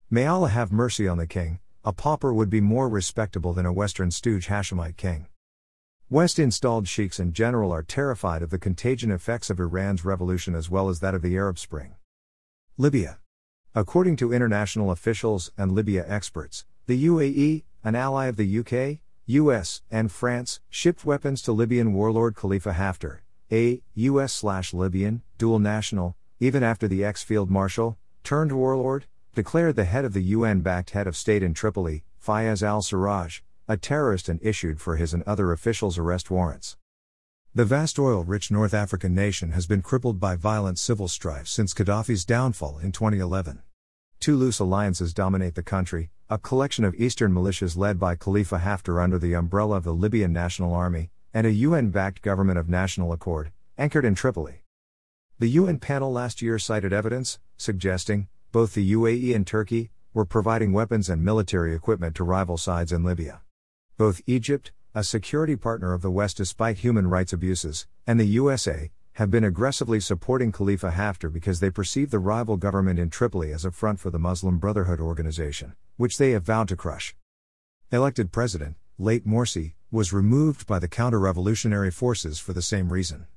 May 0.10 0.26
Allah 0.26 0.48
have 0.48 0.72
mercy 0.72 1.06
on 1.06 1.18
the 1.18 1.28
king, 1.28 1.60
a 1.84 1.92
pauper 1.92 2.34
would 2.34 2.50
be 2.50 2.62
more 2.62 2.88
respectable 2.88 3.52
than 3.52 3.66
a 3.66 3.74
Western 3.74 4.10
stooge 4.10 4.48
Hashemite 4.48 4.96
king. 4.96 5.28
West 6.10 6.40
installed 6.40 6.88
sheiks 6.88 7.20
in 7.20 7.34
general 7.34 7.74
are 7.74 7.84
terrified 7.84 8.42
of 8.42 8.50
the 8.50 8.58
contagion 8.58 9.12
effects 9.12 9.50
of 9.50 9.60
Iran's 9.60 10.06
revolution 10.06 10.56
as 10.56 10.70
well 10.70 10.88
as 10.88 11.02
that 11.02 11.14
of 11.14 11.22
the 11.22 11.36
Arab 11.36 11.60
Spring. 11.60 11.96
Libya. 12.78 13.20
According 13.76 14.16
to 14.18 14.32
international 14.32 14.92
officials 14.92 15.52
and 15.58 15.74
Libya 15.74 16.06
experts, 16.08 16.64
the 16.86 17.06
UAE, 17.06 17.66
an 17.84 17.96
ally 17.96 18.28
of 18.28 18.38
the 18.38 18.60
UK, 18.60 19.00
US, 19.26 19.82
and 19.92 20.10
France, 20.10 20.62
shipped 20.70 21.04
weapons 21.04 21.42
to 21.42 21.52
Libyan 21.52 21.94
warlord 21.94 22.34
Khalifa 22.34 22.72
Haftar, 22.72 23.20
a 23.52 23.82
US 23.96 24.42
Libyan, 24.72 25.22
dual 25.38 25.60
national, 25.60 26.16
even 26.40 26.64
after 26.64 26.88
the 26.88 27.04
ex 27.04 27.24
field 27.24 27.52
marshal, 27.52 27.98
turned 28.24 28.54
warlord, 28.54 29.06
declared 29.38 29.76
the 29.76 29.86
head 29.86 30.04
of 30.04 30.14
the 30.14 30.24
UN 30.36 30.62
backed 30.62 30.90
head 30.90 31.06
of 31.06 31.16
state 31.16 31.44
in 31.44 31.54
Tripoli, 31.54 32.04
Fayez 32.20 32.64
al 32.64 32.82
Sarraj, 32.82 33.42
a 33.68 33.78
terrorist 33.78 34.30
and 34.30 34.40
issued 34.42 34.82
for 34.82 34.96
his 34.96 35.14
and 35.14 35.22
other 35.28 35.52
officials 35.52 35.96
arrest 35.96 36.32
warrants. 36.32 36.76
The 37.54 37.64
vast 37.64 38.00
oil 38.00 38.24
rich 38.24 38.50
North 38.50 38.74
African 38.74 39.14
nation 39.14 39.52
has 39.52 39.68
been 39.68 39.84
crippled 39.84 40.20
by 40.20 40.38
violent 40.38 40.80
civil 40.80 41.08
strife 41.08 41.48
since 41.48 41.76
Gaddafi's 41.76 42.26
downfall 42.26 42.80
in 42.80 42.92
2011. 42.92 43.62
Two 44.20 44.36
loose 44.36 44.58
alliances 44.58 45.14
dominate 45.14 45.54
the 45.54 45.62
country 45.62 46.10
a 46.32 46.40
collection 46.40 46.84
of 46.84 46.96
eastern 46.96 47.32
militias 47.32 47.78
led 47.78 48.00
by 48.00 48.16
Khalifa 48.16 48.58
Haftar 48.58 49.04
under 49.04 49.20
the 49.20 49.34
umbrella 49.34 49.78
of 49.78 49.84
the 49.84 49.94
Libyan 49.94 50.34
National 50.34 50.74
Army, 50.74 51.12
and 51.32 51.46
a 51.46 51.52
UN 51.52 51.92
backed 51.92 52.24
government 52.24 52.58
of 52.58 52.68
national 52.68 53.14
accord, 53.14 53.52
anchored 53.78 54.04
in 54.04 54.16
Tripoli. 54.16 54.64
The 55.38 55.50
UN 55.50 55.78
panel 55.78 56.12
last 56.12 56.42
year 56.42 56.58
cited 56.58 56.92
evidence, 56.92 57.38
suggesting, 57.56 58.30
both 58.52 58.74
the 58.74 58.94
UAE 58.94 59.36
and 59.36 59.46
Turkey, 59.46 59.92
were 60.14 60.26
providing 60.26 60.74
weapons 60.74 61.10
and 61.10 61.24
military 61.24 61.76
equipment 61.76 62.16
to 62.16 62.24
rival 62.24 62.58
sides 62.58 62.92
in 62.92 63.04
Libya. 63.04 63.42
Both 63.98 64.22
Egypt, 64.26 64.72
a 64.96 65.04
security 65.04 65.56
partner 65.56 65.94
of 65.94 66.02
the 66.02 66.12
West 66.12 66.38
despite 66.38 66.78
human 66.78 67.08
rights 67.08 67.34
abuses, 67.34 67.88
and 68.08 68.20
the 68.20 68.26
USA, 68.26 68.92
have 69.14 69.32
been 69.32 69.44
aggressively 69.44 70.00
supporting 70.00 70.52
Khalifa 70.52 70.92
Haftar 70.92 71.34
because 71.34 71.60
they 71.60 71.70
perceive 71.70 72.12
the 72.12 72.20
rival 72.20 72.58
government 72.58 73.00
in 73.00 73.10
Tripoli 73.10 73.52
as 73.52 73.66
a 73.66 73.72
front 73.72 74.00
for 74.00 74.12
the 74.12 74.20
Muslim 74.20 74.60
Brotherhood 74.60 75.00
organization, 75.00 75.74
which 75.98 76.18
they 76.18 76.32
have 76.32 76.44
vowed 76.44 76.68
to 76.68 76.76
crush. 76.76 77.16
Elected 77.92 78.32
president, 78.32 78.76
late 79.00 79.28
Morsi, 79.28 79.74
was 79.92 80.14
removed 80.14 80.68
by 80.68 80.78
the 80.78 80.88
counter 80.88 81.20
revolutionary 81.20 81.90
forces 81.90 82.40
for 82.40 82.54
the 82.54 82.62
same 82.62 82.94
reason. 82.94 83.28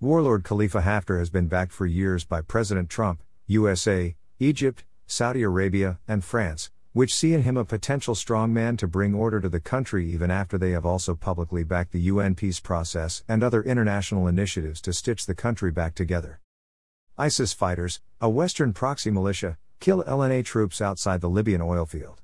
Warlord 0.00 0.44
Khalifa 0.44 0.82
Haftar 0.82 1.18
has 1.18 1.30
been 1.30 1.48
backed 1.48 1.72
for 1.72 1.86
years 1.86 2.24
by 2.24 2.40
President 2.40 2.88
Trump, 2.88 3.22
USA, 3.46 4.16
Egypt, 4.40 4.84
Saudi 5.06 5.42
Arabia, 5.42 6.00
and 6.08 6.24
France, 6.24 6.72
which 6.92 7.14
see 7.14 7.34
in 7.34 7.42
him 7.42 7.56
a 7.56 7.64
potential 7.64 8.16
strongman 8.16 8.76
to 8.76 8.88
bring 8.88 9.14
order 9.14 9.40
to 9.40 9.48
the 9.48 9.60
country 9.60 10.10
even 10.10 10.28
after 10.28 10.58
they 10.58 10.72
have 10.72 10.84
also 10.84 11.14
publicly 11.14 11.62
backed 11.62 11.92
the 11.92 12.00
UN 12.00 12.34
peace 12.34 12.58
process 12.58 13.22
and 13.28 13.44
other 13.44 13.62
international 13.62 14.26
initiatives 14.26 14.80
to 14.80 14.92
stitch 14.92 15.26
the 15.26 15.36
country 15.36 15.70
back 15.70 15.94
together. 15.94 16.40
ISIS 17.16 17.52
fighters, 17.52 18.00
a 18.20 18.28
Western 18.28 18.72
proxy 18.72 19.08
militia, 19.08 19.56
kill 19.78 20.02
LNA 20.02 20.44
troops 20.44 20.80
outside 20.80 21.20
the 21.20 21.30
Libyan 21.30 21.62
oil 21.62 21.86
field. 21.86 22.20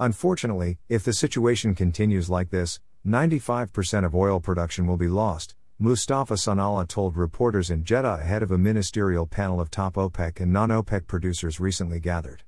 Unfortunately, 0.00 0.78
if 0.88 1.04
the 1.04 1.12
situation 1.12 1.76
continues 1.76 2.28
like 2.28 2.50
this, 2.50 2.80
95% 3.06 4.04
of 4.04 4.16
oil 4.16 4.40
production 4.40 4.88
will 4.88 4.96
be 4.96 5.06
lost, 5.08 5.54
Mustafa 5.82 6.34
Sanalla 6.34 6.86
told 6.86 7.16
reporters 7.16 7.70
in 7.70 7.84
Jeddah 7.84 8.18
ahead 8.20 8.42
of 8.42 8.50
a 8.50 8.58
ministerial 8.58 9.24
panel 9.24 9.62
of 9.62 9.70
top 9.70 9.94
OPEC 9.94 10.38
and 10.38 10.52
non 10.52 10.68
OPEC 10.68 11.06
producers 11.06 11.58
recently 11.58 11.98
gathered. 11.98 12.42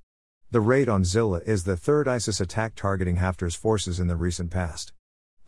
The 0.50 0.60
raid 0.60 0.86
on 0.86 1.02
Zilla 1.02 1.40
is 1.46 1.64
the 1.64 1.78
third 1.78 2.06
ISIS 2.06 2.42
attack 2.42 2.74
targeting 2.74 3.16
Haftar's 3.16 3.54
forces 3.54 3.98
in 3.98 4.06
the 4.06 4.16
recent 4.16 4.50
past. 4.50 4.92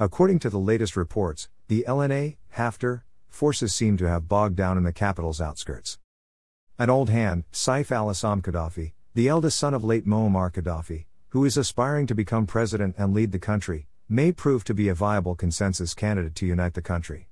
According 0.01 0.39
to 0.39 0.49
the 0.49 0.59
latest 0.59 0.97
reports, 0.97 1.51
the 1.69 1.85
LNA, 1.87 2.39
Haftar, 2.57 3.03
forces 3.29 3.75
seem 3.75 3.99
to 3.99 4.09
have 4.09 4.31
bogged 4.31 4.57
down 4.57 4.79
in 4.79 4.85
the 4.85 4.91
capital's 4.91 5.43
outskirts. 5.43 5.99
An 6.79 6.89
old 6.89 7.11
hand, 7.11 7.45
Saif 7.53 7.93
al 7.93 8.09
Islam 8.09 8.41
Gaddafi, 8.41 8.93
the 9.13 9.29
eldest 9.29 9.59
son 9.59 9.75
of 9.75 9.85
late 9.85 10.07
Muammar 10.07 10.51
Gaddafi, 10.51 11.05
who 11.29 11.45
is 11.45 11.59
aspiring 11.59 12.07
to 12.07 12.15
become 12.15 12.47
president 12.47 12.95
and 12.97 13.13
lead 13.13 13.33
the 13.33 13.39
country, 13.39 13.89
may 14.09 14.33
prove 14.33 14.65
to 14.65 14.73
be 14.73 14.89
a 14.89 14.95
viable 14.95 15.35
consensus 15.35 15.93
candidate 15.93 16.35
to 16.37 16.47
unite 16.47 16.73
the 16.73 16.81
country. 16.81 17.29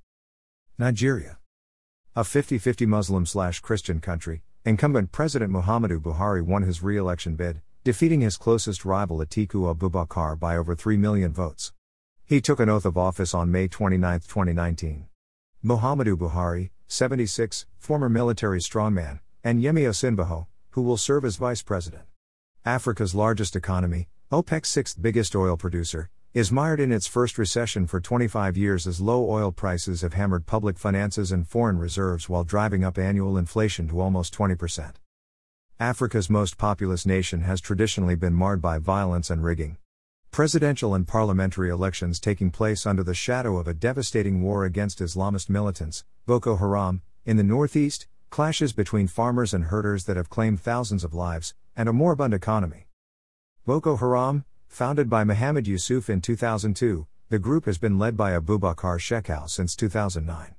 Nigeria. 0.79 1.37
A 2.15 2.23
50 2.23 2.57
50 2.57 2.87
Muslim 2.87 3.27
slash 3.27 3.59
Christian 3.59 3.99
country, 3.99 4.41
Incumbent 4.65 5.11
President 5.11 5.51
Muhammadu 5.51 5.99
Buhari 6.01 6.41
won 6.41 6.63
his 6.63 6.81
re 6.81 6.97
election 6.97 7.35
bid, 7.35 7.61
defeating 7.83 8.21
his 8.21 8.37
closest 8.37 8.83
rival 8.83 9.19
Atiku 9.19 9.71
Abubakar 9.71 10.39
by 10.39 10.57
over 10.57 10.73
3 10.75 10.97
million 10.97 11.31
votes. 11.31 11.73
He 12.25 12.41
took 12.41 12.59
an 12.59 12.69
oath 12.69 12.85
of 12.85 12.97
office 12.97 13.35
on 13.35 13.51
May 13.51 13.67
29, 13.67 14.21
2019. 14.21 15.05
Muhammadu 15.63 16.17
Buhari, 16.17 16.71
76, 16.87 17.67
former 17.77 18.09
military 18.09 18.59
strongman, 18.59 19.19
and 19.43 19.61
Yemi 19.61 19.83
Osinbajo, 19.87 20.47
who 20.71 20.81
will 20.81 20.97
serve 20.97 21.23
as 21.23 21.35
vice 21.35 21.61
president. 21.61 22.03
Africa's 22.65 23.13
largest 23.13 23.55
economy, 23.55 24.07
OPEC's 24.31 24.69
sixth 24.69 24.99
biggest 24.99 25.35
oil 25.35 25.55
producer, 25.55 26.09
is 26.33 26.51
mired 26.51 26.79
in 26.79 26.91
its 26.91 27.05
first 27.05 27.37
recession 27.37 27.85
for 27.85 28.01
25 28.01 28.57
years 28.57 28.87
as 28.87 28.99
low 28.99 29.29
oil 29.29 29.51
prices 29.51 30.01
have 30.01 30.13
hammered 30.13 30.47
public 30.47 30.79
finances 30.79 31.31
and 31.31 31.47
foreign 31.47 31.77
reserves 31.77 32.27
while 32.27 32.43
driving 32.43 32.83
up 32.83 32.97
annual 32.97 33.37
inflation 33.37 33.87
to 33.87 34.01
almost 34.01 34.33
20%. 34.33 34.93
Africa's 35.79 36.31
most 36.31 36.57
populous 36.57 37.05
nation 37.05 37.41
has 37.41 37.61
traditionally 37.61 38.15
been 38.15 38.33
marred 38.33 38.63
by 38.63 38.79
violence 38.79 39.29
and 39.29 39.43
rigging. 39.43 39.77
Presidential 40.31 40.95
and 40.95 41.07
parliamentary 41.07 41.69
elections 41.69 42.19
taking 42.19 42.49
place 42.49 42.87
under 42.87 43.03
the 43.03 43.13
shadow 43.13 43.57
of 43.57 43.67
a 43.67 43.73
devastating 43.75 44.41
war 44.41 44.65
against 44.65 44.97
Islamist 44.97 45.51
militants, 45.51 46.03
Boko 46.25 46.55
Haram, 46.55 47.03
in 47.25 47.37
the 47.37 47.43
northeast, 47.43 48.07
clashes 48.31 48.73
between 48.73 49.05
farmers 49.05 49.53
and 49.53 49.65
herders 49.65 50.05
that 50.05 50.17
have 50.17 50.31
claimed 50.31 50.59
thousands 50.59 51.03
of 51.03 51.13
lives, 51.13 51.53
and 51.75 51.87
a 51.87 51.93
moribund 51.93 52.33
economy. 52.33 52.87
Boko 53.67 53.97
Haram, 53.97 54.45
Founded 54.73 55.07
by 55.07 55.23
Mohammed 55.23 55.67
Yusuf 55.67 56.09
in 56.09 56.19
2002, 56.19 57.05
the 57.29 57.37
group 57.37 57.65
has 57.65 57.77
been 57.77 57.99
led 57.99 58.17
by 58.17 58.31
Abubakar 58.31 58.97
Shekau 58.97 59.47
since 59.47 59.75
2009. 59.75 60.55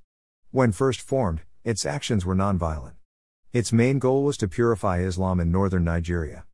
When 0.52 0.70
first 0.70 1.00
formed, 1.00 1.40
its 1.64 1.84
actions 1.84 2.24
were 2.24 2.36
nonviolent. 2.36 2.92
Its 3.52 3.72
main 3.72 3.98
goal 3.98 4.22
was 4.22 4.36
to 4.36 4.46
purify 4.46 5.00
Islam 5.00 5.40
in 5.40 5.50
northern 5.50 5.82
Nigeria. 5.82 6.44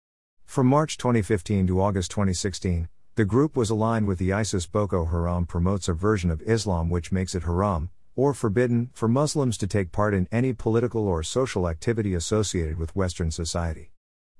From 0.46 0.68
March 0.68 0.96
2015 0.96 1.66
to 1.66 1.82
August 1.82 2.10
2016, 2.12 2.88
the 3.16 3.26
group 3.26 3.54
was 3.54 3.68
aligned 3.68 4.06
with 4.06 4.18
the 4.18 4.32
ISIS 4.32 4.64
Boko 4.64 5.04
Haram 5.04 5.44
promotes 5.44 5.86
a 5.86 5.92
version 5.92 6.30
of 6.30 6.40
Islam 6.46 6.88
which 6.88 7.12
makes 7.12 7.34
it 7.34 7.42
haram, 7.42 7.90
or 8.16 8.32
forbidden, 8.32 8.88
for 8.94 9.06
Muslims 9.06 9.58
to 9.58 9.66
take 9.66 9.92
part 9.92 10.14
in 10.14 10.28
any 10.32 10.54
political 10.54 11.06
or 11.06 11.22
social 11.22 11.68
activity 11.68 12.14
associated 12.14 12.78
with 12.78 12.96
Western 12.96 13.30
society. 13.30 13.90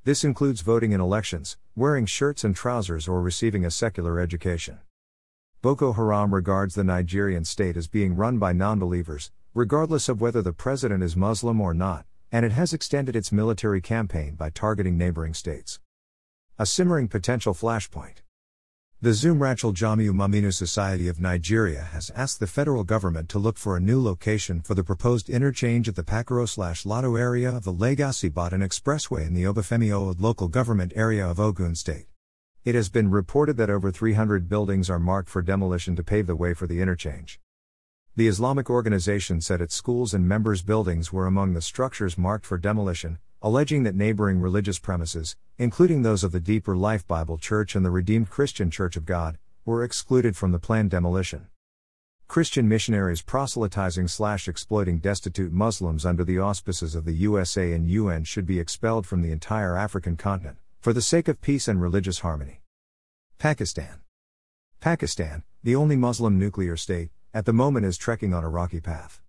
This 0.02 0.25
includes 0.25 0.62
voting 0.62 0.92
in 0.92 1.00
elections, 1.00 1.59
wearing 1.76 2.07
shirts 2.07 2.42
and 2.42 2.57
trousers, 2.57 3.07
or 3.07 3.21
receiving 3.21 3.66
a 3.66 3.71
secular 3.71 4.19
education. 4.19 4.78
Boko 5.61 5.92
Haram 5.92 6.33
regards 6.33 6.75
the 6.75 6.83
Nigerian 6.83 7.45
state 7.45 7.76
as 7.76 7.87
being 7.87 8.16
run 8.16 8.38
by 8.38 8.54
non-believers, 8.54 9.30
regardless 9.52 10.09
of 10.09 10.19
whether 10.19 10.40
the 10.40 10.54
president 10.54 11.02
is 11.02 11.16
Muslim 11.16 11.61
or 11.61 11.75
not, 11.75 12.07
and 12.33 12.47
it 12.47 12.52
has 12.52 12.73
extended 12.73 13.14
its 13.14 13.30
military 13.30 13.83
campaign 13.83 14.37
by 14.37 14.49
targeting 14.49 14.97
neighboring 14.97 15.35
states. 15.35 15.80
A 16.59 16.64
simmering 16.64 17.07
potential 17.07 17.52
flashpoint. 17.52 18.23
The 19.02 19.12
Zumrachel 19.12 19.73
Jamiu 19.73 20.12
Maminu 20.12 20.52
Society 20.52 21.09
of 21.09 21.19
Nigeria 21.19 21.85
has 21.85 22.11
asked 22.14 22.38
the 22.38 22.47
federal 22.47 22.85
government 22.85 23.30
to 23.30 23.38
look 23.38 23.57
for 23.57 23.75
a 23.75 23.80
new 23.80 23.99
location 23.99 24.61
for 24.61 24.75
the 24.75 24.85
proposed 24.85 25.30
interchange 25.30 25.88
at 25.88 25.97
the 25.97 26.02
Pakaro 26.02 26.47
slash 26.47 26.85
Lado 26.85 27.16
area 27.16 27.49
of 27.49 27.64
the 27.64 27.73
Lagos 27.73 28.23
Ibadan 28.23 28.61
Expressway 28.61 29.26
in 29.26 29.33
the 29.33 29.45
Obafemi 29.45 29.88
Owode 29.88 30.21
local 30.21 30.49
government 30.49 30.92
area 30.95 31.26
of 31.26 31.40
Ogun 31.40 31.75
State. 31.75 32.09
It 32.62 32.75
has 32.75 32.90
been 32.90 33.11
reported 33.11 33.57
that 33.57 33.71
over 33.71 33.90
300 33.90 34.50
buildings 34.50 34.90
are 34.90 34.99
marked 34.99 35.30
for 35.30 35.40
demolition 35.40 35.97
to 35.97 36.04
pave 36.04 36.26
the 36.26 36.37
way 36.37 36.52
for 36.52 36.66
the 36.66 36.83
interchange. 36.83 37.40
The 38.16 38.28
Islamic 38.28 38.69
organization 38.69 39.40
said 39.40 39.62
its 39.62 39.75
schools 39.75 40.12
and 40.12 40.28
members' 40.28 40.61
buildings 40.61 41.11
were 41.11 41.25
among 41.26 41.54
the 41.54 41.62
structures 41.62 42.19
marked 42.19 42.45
for 42.45 42.59
demolition, 42.59 43.19
alleging 43.42 43.85
that 43.85 43.94
neighboring 43.94 44.38
religious 44.38 44.78
premises, 44.78 45.35
including 45.56 46.02
those 46.02 46.23
of 46.23 46.30
the 46.30 46.40
Deeper 46.40 46.76
Life 46.76 47.06
Bible 47.06 47.38
Church 47.38 47.75
and 47.75 47.85
the 47.85 47.90
Redeemed 47.90 48.28
Christian 48.28 48.70
Church 48.70 48.97
of 48.97 49.06
God, 49.06 49.38
were 49.64 49.82
excluded 49.82 50.37
from 50.37 50.52
the 50.52 50.59
planned 50.59 50.90
demolition. 50.90 51.47
Christian 52.28 52.68
missionaries 52.68 53.23
proselytizing 53.23 54.09
slash 54.09 54.47
exploiting 54.47 54.99
destitute 54.99 55.52
Muslims 55.52 56.04
under 56.04 56.23
the 56.23 56.38
auspices 56.38 56.94
of 56.94 57.06
the 57.06 57.14
USA 57.14 57.73
and 57.73 57.88
UN 57.88 58.25
should 58.25 58.44
be 58.44 58.61
expelled 58.61 59.06
from 59.06 59.23
the 59.23 59.32
entire 59.32 59.75
African 59.75 60.16
continent, 60.16 60.59
for 60.78 60.92
the 60.92 61.00
sake 61.00 61.26
of 61.26 61.40
peace 61.40 61.66
and 61.66 61.80
religious 61.80 62.18
harmony. 62.18 62.61
Pakistan. 63.38 64.00
Pakistan, 64.80 65.44
the 65.62 65.75
only 65.75 65.97
Muslim 65.97 66.38
nuclear 66.38 66.76
state, 66.76 67.09
at 67.32 67.47
the 67.47 67.54
moment 67.54 67.87
is 67.87 67.97
trekking 67.97 68.35
on 68.35 68.44
a 68.44 68.50
rocky 68.50 68.80
path. 68.80 69.23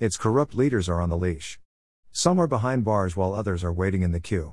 Its 0.00 0.16
corrupt 0.16 0.52
leaders 0.52 0.88
are 0.88 1.00
on 1.00 1.10
the 1.10 1.16
leash. 1.16 1.60
Some 2.14 2.38
are 2.38 2.46
behind 2.46 2.84
bars 2.84 3.16
while 3.16 3.32
others 3.32 3.64
are 3.64 3.72
waiting 3.72 4.02
in 4.02 4.12
the 4.12 4.20
queue. 4.20 4.52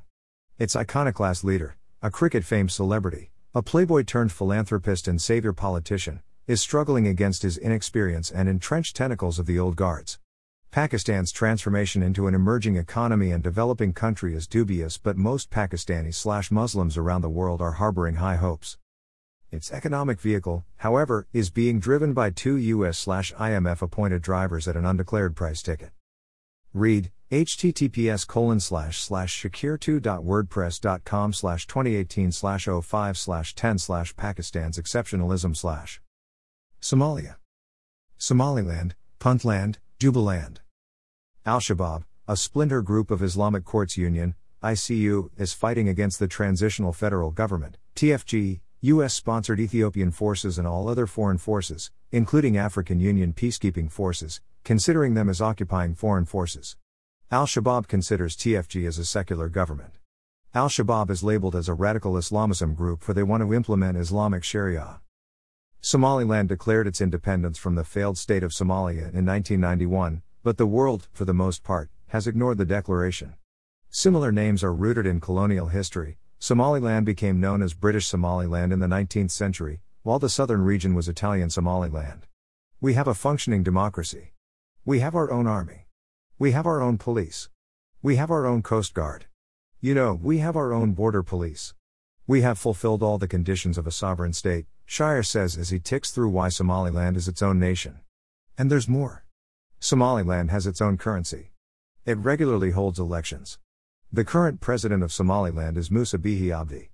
Its 0.58 0.78
iconoclast 0.78 1.44
leader, 1.44 1.76
a 2.02 2.10
cricket 2.10 2.46
famed 2.46 2.72
celebrity, 2.72 3.32
a 3.54 3.62
playboy 3.62 4.04
turned 4.04 4.32
philanthropist 4.32 5.10
and 5.10 5.22
savior 5.22 5.52
politician, 5.52 6.22
is 6.48 6.62
struggling 6.62 7.06
against 7.06 7.42
his 7.42 7.58
inexperience 7.58 8.32
and 8.32 8.48
entrenched 8.48 8.96
tentacles 8.96 9.40
of 9.40 9.46
the 9.46 9.60
old 9.60 9.76
guards. 9.76 10.20
Pakistan's 10.72 11.34
transformation 11.34 12.02
into 12.02 12.28
an 12.28 12.34
emerging 12.34 12.78
economy 12.78 13.30
and 13.30 13.44
developing 13.44 13.92
country 13.92 14.34
is 14.34 14.48
dubious, 14.48 14.98
but 14.98 15.18
most 15.18 15.50
Pakistani 15.50 16.14
slash 16.14 16.52
Muslims 16.52 16.96
around 16.96 17.24
the 17.24 17.30
world 17.30 17.62
are 17.62 17.74
harboring 17.74 18.16
high 18.16 18.38
hopes. 18.38 18.78
Its 19.52 19.70
economic 19.74 20.22
vehicle, 20.22 20.64
however, 20.78 21.28
is 21.34 21.50
being 21.50 21.82
driven 21.82 22.14
by 22.14 22.30
two 22.30 22.56
US 22.56 22.98
slash 22.98 23.34
IMF 23.34 23.82
appointed 23.82 24.22
drivers 24.22 24.66
at 24.66 24.78
an 24.78 24.86
undeclared 24.86 25.36
price 25.36 25.62
ticket. 25.62 25.92
Read 26.74 27.12
https 27.32 28.26
colon 28.26 28.60
slash 28.60 29.00
slash 29.00 29.40
shakir2.wordpress.com 29.40 31.34
slash 31.34 31.68
2018 31.68 32.32
slash 32.32 32.68
05 32.68 33.18
slash 33.18 33.54
10 33.54 33.78
slash 33.78 34.16
Pakistan's 34.16 34.80
exceptionalism 34.80 35.56
slash 35.56 36.02
Somalia 36.82 37.36
Somaliland, 38.18 38.96
Puntland, 39.20 39.76
Jubaland 40.00 40.58
Al 41.46 41.60
Shabaab, 41.60 42.04
a 42.28 42.36
splinter 42.36 42.82
group 42.82 43.12
of 43.12 43.22
Islamic 43.22 43.64
Courts 43.64 43.96
Union, 43.96 44.34
ICU, 44.64 45.30
is 45.38 45.54
fighting 45.54 45.88
against 45.88 46.20
the 46.20 46.28
Transitional 46.28 46.94
Federal 46.94 47.32
Government, 47.32 47.78
TFG, 47.96 48.62
US 48.82 49.14
sponsored 49.14 49.60
Ethiopian 49.60 50.10
forces 50.12 50.58
and 50.58 50.68
all 50.68 50.90
other 50.90 51.06
foreign 51.06 51.38
forces, 51.38 51.92
including 52.12 52.58
African 52.58 53.00
Union 53.00 53.34
peacekeeping 53.34 53.92
forces, 53.92 54.42
considering 54.64 55.14
them 55.14 55.30
as 55.30 55.42
occupying 55.42 55.94
foreign 55.94 56.26
forces. 56.26 56.76
Al 57.32 57.46
Shabaab 57.46 57.88
considers 57.88 58.36
TFG 58.36 58.88
as 58.88 58.98
a 58.98 59.06
secular 59.06 59.50
government. 59.50 60.00
Al 60.56 60.68
Shabaab 60.68 61.12
is 61.12 61.22
labeled 61.22 61.56
as 61.56 61.70
a 61.70 61.76
radical 61.76 62.18
Islamism 62.18 62.74
group 62.74 63.04
for 63.04 63.14
they 63.14 63.22
want 63.22 63.44
to 63.44 63.54
implement 63.54 64.00
Islamic 64.00 64.44
Sharia. 64.44 65.00
Somaliland 65.80 66.50
declared 66.50 66.88
its 66.88 67.02
independence 67.02 67.60
from 67.60 67.76
the 67.76 67.84
failed 67.84 68.18
state 68.18 68.42
of 68.42 68.50
Somalia 68.50 69.14
in 69.14 69.28
1991, 69.28 70.24
but 70.42 70.58
the 70.58 70.66
world, 70.66 71.08
for 71.14 71.24
the 71.24 71.34
most 71.36 71.62
part, 71.62 71.92
has 72.08 72.26
ignored 72.26 72.58
the 72.58 72.66
declaration. 72.66 73.36
Similar 73.92 74.32
names 74.32 74.64
are 74.64 74.74
rooted 74.74 75.06
in 75.06 75.22
colonial 75.22 75.68
history. 75.68 76.18
Somaliland 76.40 77.06
became 77.06 77.40
known 77.40 77.62
as 77.62 77.76
British 77.76 78.08
Somaliland 78.08 78.74
in 78.74 78.80
the 78.80 78.88
19th 78.88 79.30
century, 79.30 79.82
while 80.02 80.18
the 80.18 80.30
southern 80.30 80.64
region 80.64 80.96
was 80.96 81.08
Italian 81.08 81.52
Somaliland. 81.52 82.26
We 82.82 82.96
have 82.96 83.08
a 83.08 83.14
functioning 83.14 83.62
democracy. 83.62 84.34
We 84.84 85.02
have 85.02 85.14
our 85.14 85.30
own 85.30 85.46
army. 85.46 85.86
We 86.42 86.54
have 86.54 86.66
our 86.66 86.82
own 86.82 86.98
police. 86.98 87.50
We 88.02 88.16
have 88.16 88.32
our 88.32 88.46
own 88.46 88.62
Coast 88.62 88.94
Guard. 88.94 89.26
You 89.82 89.94
know, 89.94 90.18
we 90.24 90.38
have 90.38 90.56
our 90.56 90.72
own 90.72 90.94
border 90.94 91.22
police. 91.22 91.74
We 92.28 92.44
have 92.44 92.58
fulfilled 92.58 93.04
all 93.04 93.18
the 93.18 93.28
conditions 93.28 93.78
of 93.78 93.86
a 93.86 93.92
sovereign 93.92 94.32
state, 94.32 94.66
Shire 94.86 95.22
says 95.22 95.58
as 95.58 95.70
he 95.70 95.82
ticks 95.82 96.12
through 96.12 96.30
why 96.30 96.48
Somaliland 96.48 97.18
is 97.18 97.28
its 97.28 97.42
own 97.42 97.60
nation. 97.60 98.00
And 98.58 98.72
there's 98.72 98.88
more. 98.88 99.26
Somaliland 99.82 100.50
has 100.50 100.66
its 100.66 100.80
own 100.80 100.96
currency. 100.96 101.52
It 102.06 102.18
regularly 102.18 102.72
holds 102.72 103.00
elections. 103.00 103.60
The 104.10 104.24
current 104.24 104.62
president 104.62 105.04
of 105.04 105.12
Somaliland 105.12 105.78
is 105.78 105.92
Musa 105.92 106.18
Bihi 106.18 106.58
Abdi. 106.58 106.90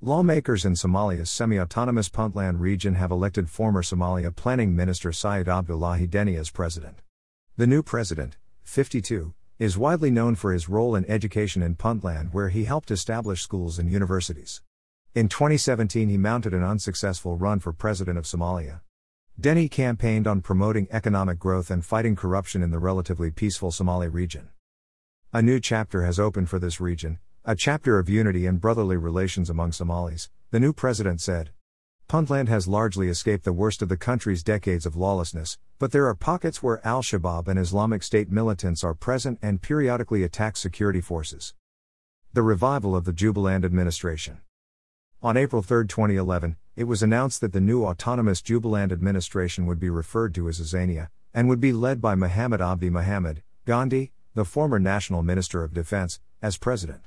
Lawmakers 0.00 0.64
in 0.64 0.72
Somalia's 0.72 1.28
semi 1.28 1.60
autonomous 1.60 2.08
Puntland 2.08 2.58
region 2.58 2.94
have 2.94 3.10
elected 3.10 3.50
former 3.50 3.82
Somalia 3.82 4.34
Planning 4.34 4.74
Minister 4.74 5.12
Syed 5.12 5.46
Abdullahi 5.46 6.08
Deni 6.08 6.38
as 6.38 6.48
president. 6.48 7.02
The 7.58 7.66
new 7.66 7.82
president, 7.82 8.38
52, 8.64 9.34
is 9.58 9.78
widely 9.78 10.10
known 10.10 10.34
for 10.34 10.52
his 10.52 10.68
role 10.68 10.94
in 10.96 11.04
education 11.06 11.62
in 11.62 11.76
Puntland, 11.76 12.32
where 12.32 12.48
he 12.48 12.64
helped 12.64 12.90
establish 12.90 13.42
schools 13.42 13.78
and 13.78 13.90
universities. 13.90 14.62
In 15.14 15.28
2017, 15.28 16.08
he 16.08 16.16
mounted 16.16 16.54
an 16.54 16.62
unsuccessful 16.62 17.36
run 17.36 17.60
for 17.60 17.72
president 17.72 18.18
of 18.18 18.24
Somalia. 18.24 18.80
Deni 19.40 19.70
campaigned 19.70 20.26
on 20.26 20.40
promoting 20.40 20.88
economic 20.90 21.38
growth 21.38 21.70
and 21.70 21.84
fighting 21.84 22.16
corruption 22.16 22.62
in 22.62 22.70
the 22.70 22.78
relatively 22.78 23.30
peaceful 23.30 23.70
Somali 23.70 24.08
region. 24.08 24.48
A 25.32 25.42
new 25.42 25.60
chapter 25.60 26.04
has 26.04 26.18
opened 26.18 26.48
for 26.48 26.58
this 26.58 26.80
region, 26.80 27.18
a 27.44 27.56
chapter 27.56 27.98
of 27.98 28.08
unity 28.08 28.46
and 28.46 28.60
brotherly 28.60 28.96
relations 28.96 29.50
among 29.50 29.72
Somalis, 29.72 30.30
the 30.50 30.60
new 30.60 30.72
president 30.72 31.20
said. 31.20 31.50
Puntland 32.08 32.48
has 32.48 32.68
largely 32.68 33.08
escaped 33.08 33.44
the 33.44 33.52
worst 33.52 33.82
of 33.82 33.88
the 33.88 33.96
country's 33.96 34.42
decades 34.42 34.84
of 34.84 34.96
lawlessness, 34.96 35.58
but 35.78 35.92
there 35.92 36.06
are 36.06 36.14
pockets 36.14 36.62
where 36.62 36.86
Al 36.86 37.02
Shabaab 37.02 37.48
and 37.48 37.58
Islamic 37.58 38.02
State 38.02 38.30
militants 38.30 38.84
are 38.84 38.94
present 38.94 39.38
and 39.42 39.62
periodically 39.62 40.22
attack 40.22 40.56
security 40.56 41.00
forces. 41.00 41.54
The 42.32 42.42
revival 42.42 42.94
of 42.94 43.04
the 43.04 43.12
Jubaland 43.12 43.64
administration. 43.64 44.40
On 45.22 45.36
April 45.36 45.62
3, 45.62 45.86
2011, 45.86 46.56
it 46.74 46.84
was 46.84 47.02
announced 47.02 47.40
that 47.40 47.52
the 47.52 47.60
new 47.60 47.84
autonomous 47.84 48.42
Jubaland 48.42 48.92
administration 48.92 49.66
would 49.66 49.78
be 49.78 49.90
referred 49.90 50.34
to 50.34 50.48
as 50.48 50.60
Azania, 50.60 51.08
and 51.34 51.48
would 51.48 51.60
be 51.60 51.72
led 51.72 52.00
by 52.00 52.14
Muhammad 52.14 52.60
Abdi 52.60 52.90
Muhammad, 52.90 53.42
Gandhi, 53.64 54.12
the 54.34 54.44
former 54.44 54.78
National 54.78 55.22
Minister 55.22 55.62
of 55.62 55.74
Defense, 55.74 56.20
as 56.40 56.56
president. 56.56 57.02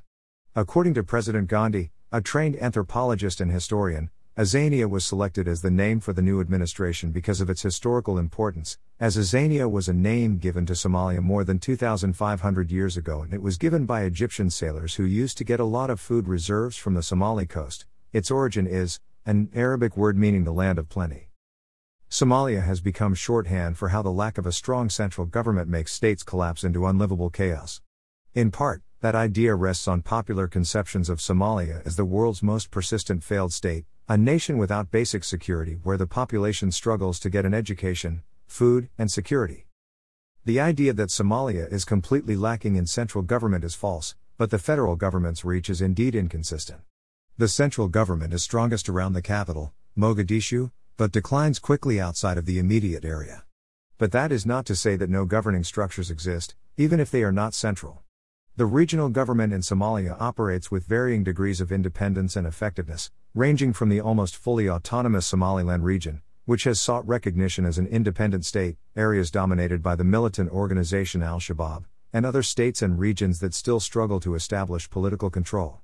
According 0.56 0.94
to 0.94 1.04
President 1.04 1.48
Gandhi, 1.48 1.92
a 2.12 2.22
trained 2.22 2.56
anthropologist 2.62 3.42
and 3.42 3.52
historian, 3.52 4.10
Azania 4.38 4.90
was 4.90 5.06
selected 5.06 5.48
as 5.48 5.62
the 5.62 5.72
name 5.72 6.02
for 6.02 6.12
the 6.12 6.22
new 6.22 6.42
administration 6.42 7.12
because 7.12 7.40
of 7.40 7.50
its 7.50 7.62
historical 7.62 8.18
importance, 8.18 8.78
as 9.00 9.16
Azania 9.16 9.72
was 9.72 9.88
a 9.88 9.94
name 9.94 10.40
given 10.40 10.66
to 10.66 10.74
Somalia 10.74 11.22
more 11.22 11.46
than 11.46 11.58
2,500 11.58 12.70
years 12.70 12.98
ago 12.98 13.22
and 13.22 13.34
it 13.34 13.42
was 13.42 13.58
given 13.58 13.86
by 13.86 14.02
Egyptian 14.02 14.50
sailors 14.50 14.96
who 14.96 15.06
used 15.06 15.38
to 15.38 15.46
get 15.46 15.62
a 15.62 15.64
lot 15.64 15.90
of 15.90 16.02
food 16.02 16.28
reserves 16.28 16.76
from 16.76 16.96
the 16.96 17.02
Somali 17.02 17.46
coast. 17.46 17.86
Its 18.12 18.30
origin 18.30 18.68
is 18.68 19.00
an 19.26 19.48
Arabic 19.56 19.96
word 19.96 20.18
meaning 20.18 20.44
the 20.44 20.52
land 20.52 20.80
of 20.80 20.90
plenty. 20.90 21.30
Somalia 22.10 22.62
has 22.62 22.82
become 22.82 23.14
shorthand 23.14 23.78
for 23.78 23.88
how 23.88 24.02
the 24.02 24.12
lack 24.12 24.38
of 24.38 24.46
a 24.46 24.52
strong 24.52 24.90
central 24.90 25.26
government 25.26 25.70
makes 25.70 25.94
states 25.94 26.24
collapse 26.24 26.66
into 26.66 26.86
unlivable 26.86 27.30
chaos. 27.30 27.80
In 28.34 28.52
part, 28.52 28.82
that 29.00 29.16
idea 29.16 29.56
rests 29.56 29.88
on 29.88 30.02
popular 30.02 30.50
conceptions 30.50 31.08
of 31.08 31.20
Somalia 31.20 31.82
as 31.86 31.96
the 31.96 32.04
world's 32.04 32.44
most 32.44 32.70
persistent 32.70 33.24
failed 33.24 33.54
state, 33.54 33.86
a 34.08 34.16
nation 34.16 34.60
without 34.60 34.92
basic 34.92 35.24
security 35.24 35.80
where 35.82 35.98
the 35.98 36.06
population 36.06 36.72
struggles 36.72 37.20
to 37.20 37.28
get 37.28 37.44
an 37.44 37.56
education, 37.56 38.22
food, 38.46 38.88
and 39.00 39.10
security. 39.12 39.66
The 40.46 40.60
idea 40.60 40.94
that 40.94 41.10
Somalia 41.10 41.72
is 41.74 41.86
completely 41.86 42.36
lacking 42.36 42.76
in 42.76 42.86
central 42.86 43.24
government 43.24 43.64
is 43.64 43.74
false, 43.74 44.14
but 44.38 44.52
the 44.52 44.60
federal 44.60 44.96
government's 44.96 45.44
reach 45.44 45.72
is 45.72 45.82
indeed 45.82 46.14
inconsistent. 46.14 46.82
The 47.40 47.48
central 47.48 47.88
government 47.88 48.32
is 48.32 48.44
strongest 48.44 48.90
around 48.90 49.14
the 49.14 49.24
capital, 49.24 49.74
Mogadishu, 49.98 50.70
but 50.98 51.12
declines 51.12 51.58
quickly 51.58 52.00
outside 52.00 52.38
of 52.38 52.46
the 52.46 52.60
immediate 52.60 53.06
area. 53.06 53.44
But 53.98 54.12
that 54.12 54.32
is 54.32 54.46
not 54.46 54.68
to 54.68 54.76
say 54.76 54.96
that 54.98 55.10
no 55.10 55.26
governing 55.26 55.64
structures 55.64 56.12
exist, 56.12 56.54
even 56.78 57.00
if 57.00 57.10
they 57.10 57.24
are 57.24 57.32
not 57.32 57.56
central. 57.56 58.04
The 58.58 58.66
regional 58.66 59.10
government 59.10 59.52
in 59.52 59.60
Somalia 59.60 60.16
operates 60.18 60.72
with 60.72 60.86
varying 60.86 61.26
degrees 61.26 61.60
of 61.60 61.74
independence 61.74 62.38
and 62.38 62.48
effectiveness, 62.48 63.12
ranging 63.34 63.74
from 63.74 63.90
the 63.90 64.00
almost 64.00 64.38
fully 64.38 64.70
autonomous 64.70 65.28
Somaliland 65.28 65.84
region, 65.84 66.22
which 66.46 66.64
has 66.64 66.80
sought 66.80 67.06
recognition 67.06 67.66
as 67.66 67.78
an 67.78 67.86
independent 67.86 68.46
state, 68.46 68.78
areas 68.96 69.30
dominated 69.30 69.84
by 69.84 69.98
the 69.98 70.06
militant 70.06 70.50
organization 70.52 71.22
Al 71.22 71.42
Shabaab, 71.42 71.84
and 72.14 72.26
other 72.26 72.42
states 72.42 72.82
and 72.82 72.98
regions 72.98 73.42
that 73.42 73.54
still 73.54 73.82
struggle 73.82 74.22
to 74.22 74.36
establish 74.36 74.90
political 74.90 75.30
control. 75.30 75.82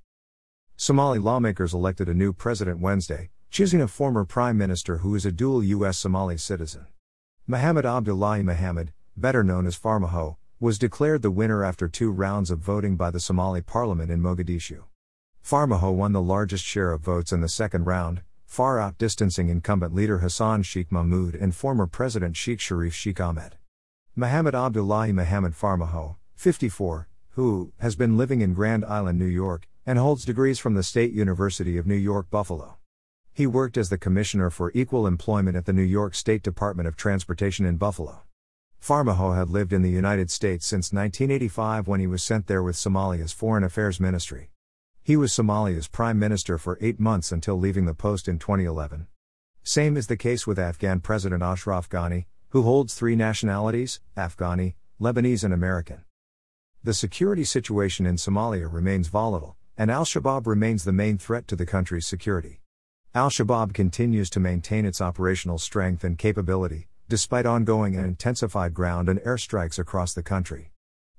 Somali 0.78 1.20
lawmakers 1.20 1.74
elected 1.74 2.08
a 2.08 2.14
new 2.14 2.32
president 2.32 2.80
Wednesday, 2.80 3.32
choosing 3.50 3.82
a 3.82 3.88
former 3.90 4.24
prime 4.24 4.58
minister 4.58 5.00
who 5.00 5.14
is 5.14 5.26
a 5.26 5.32
dual 5.34 5.62
U.S. 5.62 5.98
Somali 5.98 6.38
citizen. 6.38 6.86
Mohamed 7.46 7.86
Abdullahi 7.86 8.44
Mohamed, 8.44 8.94
better 9.18 9.44
known 9.44 9.68
as 9.68 9.78
Farmajo, 9.78 10.38
was 10.62 10.78
declared 10.78 11.24
the 11.24 11.32
winner 11.32 11.64
after 11.64 11.88
two 11.88 12.12
rounds 12.12 12.52
of 12.52 12.60
voting 12.60 12.96
by 12.96 13.10
the 13.10 13.20
Somali 13.20 13.64
parliament 13.64 14.12
in 14.12 14.22
Mogadishu. 14.22 14.84
Farmajo 15.44 15.92
won 15.92 16.12
the 16.12 16.22
largest 16.22 16.64
share 16.64 16.92
of 16.92 17.02
votes 17.02 17.34
in 17.34 17.42
the 17.42 17.50
second 17.50 17.86
round, 17.86 18.22
far 18.46 18.78
outdistancing 18.78 19.50
incumbent 19.50 19.92
leader 19.92 20.20
Hassan 20.20 20.62
Sheikh 20.62 20.92
Mahmoud 20.92 21.34
and 21.34 21.56
former 21.56 21.88
President 21.88 22.38
Sheikh 22.38 22.60
Sharif 22.60 22.94
Sheikh 22.94 23.20
Ahmed. 23.20 23.58
Muhammad 24.16 24.54
Abdullahi 24.54 25.12
Muhammad 25.12 25.54
Farmajo, 25.54 26.18
54, 26.36 27.08
who 27.32 27.74
has 27.80 27.96
been 27.96 28.16
living 28.16 28.42
in 28.42 28.54
Grand 28.54 28.86
Island, 28.86 29.18
New 29.18 29.26
York, 29.26 29.68
and 29.88 29.98
holds 29.98 30.26
degrees 30.26 30.60
from 30.60 30.76
the 30.76 30.84
State 30.84 31.12
University 31.12 31.76
of 31.80 31.88
New 31.88 31.96
York 31.96 32.30
Buffalo. 32.30 32.78
He 33.34 33.48
worked 33.48 33.78
as 33.78 33.90
the 33.90 33.98
Commissioner 33.98 34.52
for 34.52 34.72
Equal 34.76 35.08
Employment 35.08 35.58
at 35.58 35.66
the 35.66 35.74
New 35.74 35.82
York 35.82 36.14
State 36.14 36.44
Department 36.44 36.88
of 36.88 36.96
Transportation 36.96 37.66
in 37.66 37.78
Buffalo. 37.78 38.22
Farmajo 38.82 39.36
had 39.36 39.52
lived 39.52 39.74
in 39.74 39.84
the 39.84 39.92
United 39.92 40.32
States 40.32 40.66
since 40.66 40.92
1985 40.92 41.88
when 41.88 42.00
he 42.00 42.08
was 42.08 42.24
sent 42.24 42.48
there 42.48 42.64
with 42.64 42.76
Somalia's 42.76 43.32
Foreign 43.32 43.64
Affairs 43.64 44.00
Ministry. 44.00 44.50
He 45.04 45.16
was 45.16 45.32
Somalia's 45.32 45.88
Prime 45.88 46.18
Minister 46.18 46.58
for 46.58 46.80
eight 46.82 47.00
months 47.00 47.32
until 47.32 47.60
leaving 47.60 47.86
the 47.86 47.94
post 47.94 48.28
in 48.28 48.40
2011. 48.40 49.06
Same 49.62 49.96
is 49.98 50.08
the 50.08 50.18
case 50.18 50.48
with 50.48 50.58
Afghan 50.58 51.00
President 51.00 51.44
Ashraf 51.44 51.90
Ghani, 51.90 52.26
who 52.50 52.64
holds 52.64 52.96
three 52.96 53.16
nationalities 53.16 54.00
Afghani, 54.18 54.74
Lebanese, 55.00 55.44
and 55.44 55.54
American. 55.54 56.04
The 56.84 56.96
security 56.96 57.44
situation 57.44 58.08
in 58.08 58.16
Somalia 58.16 58.72
remains 58.72 59.10
volatile, 59.10 59.58
and 59.78 59.92
al 59.92 60.06
Shabaab 60.06 60.48
remains 60.48 60.86
the 60.86 60.92
main 60.92 61.20
threat 61.20 61.48
to 61.50 61.56
the 61.56 61.68
country's 61.68 62.08
security. 62.08 62.62
Al 63.14 63.30
Shabaab 63.30 63.76
continues 63.76 64.32
to 64.32 64.40
maintain 64.40 64.86
its 64.88 65.02
operational 65.02 65.60
strength 65.60 66.04
and 66.04 66.18
capability, 66.18 66.88
despite 67.12 67.46
ongoing 67.46 67.94
and 67.98 68.06
intensified 68.06 68.74
ground 68.74 69.10
and 69.10 69.20
airstrikes 69.20 69.78
across 69.78 70.14
the 70.14 70.24
country. 70.24 70.72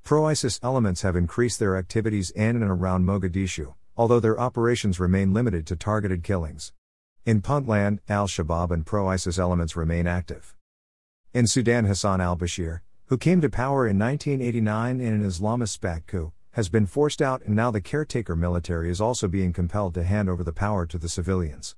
Pro 0.02 0.24
ISIS 0.24 0.59
elements 0.62 1.02
have 1.02 1.16
increased 1.16 1.59
their 1.59 1.76
activities 1.76 2.31
in 2.31 2.57
and 2.57 2.70
around 2.70 3.05
Mogadishu, 3.05 3.74
although 3.94 4.18
their 4.18 4.40
operations 4.40 4.98
remain 4.98 5.35
limited 5.35 5.66
to 5.66 5.76
targeted 5.76 6.24
killings. 6.24 6.72
In 7.26 7.42
Puntland, 7.42 7.98
al 8.09 8.26
Shabaab 8.26 8.70
and 8.70 8.87
pro 8.87 9.07
ISIS 9.07 9.38
elements 9.38 9.76
remain 9.76 10.07
active. 10.07 10.57
In 11.35 11.46
Sudan, 11.46 11.85
Hassan 11.85 12.22
al 12.22 12.38
Bashir, 12.38 12.81
who 13.09 13.18
came 13.18 13.42
to 13.42 13.50
power 13.50 13.87
in 13.87 13.98
1989 13.98 14.98
in 14.98 15.12
an 15.12 15.22
Islamist 15.22 15.78
backed 15.83 16.07
coup, 16.07 16.33
has 16.52 16.70
been 16.70 16.87
forced 16.87 17.20
out, 17.20 17.42
and 17.42 17.55
now 17.55 17.70
the 17.70 17.83
caretaker 17.83 18.35
military 18.35 18.88
is 18.88 18.98
also 18.98 19.28
being 19.28 19.52
compelled 19.52 19.92
to 19.92 20.05
hand 20.05 20.31
over 20.31 20.42
the 20.42 20.55
power 20.55 20.87
to 20.87 20.96
the 20.96 21.11
civilians. 21.11 21.76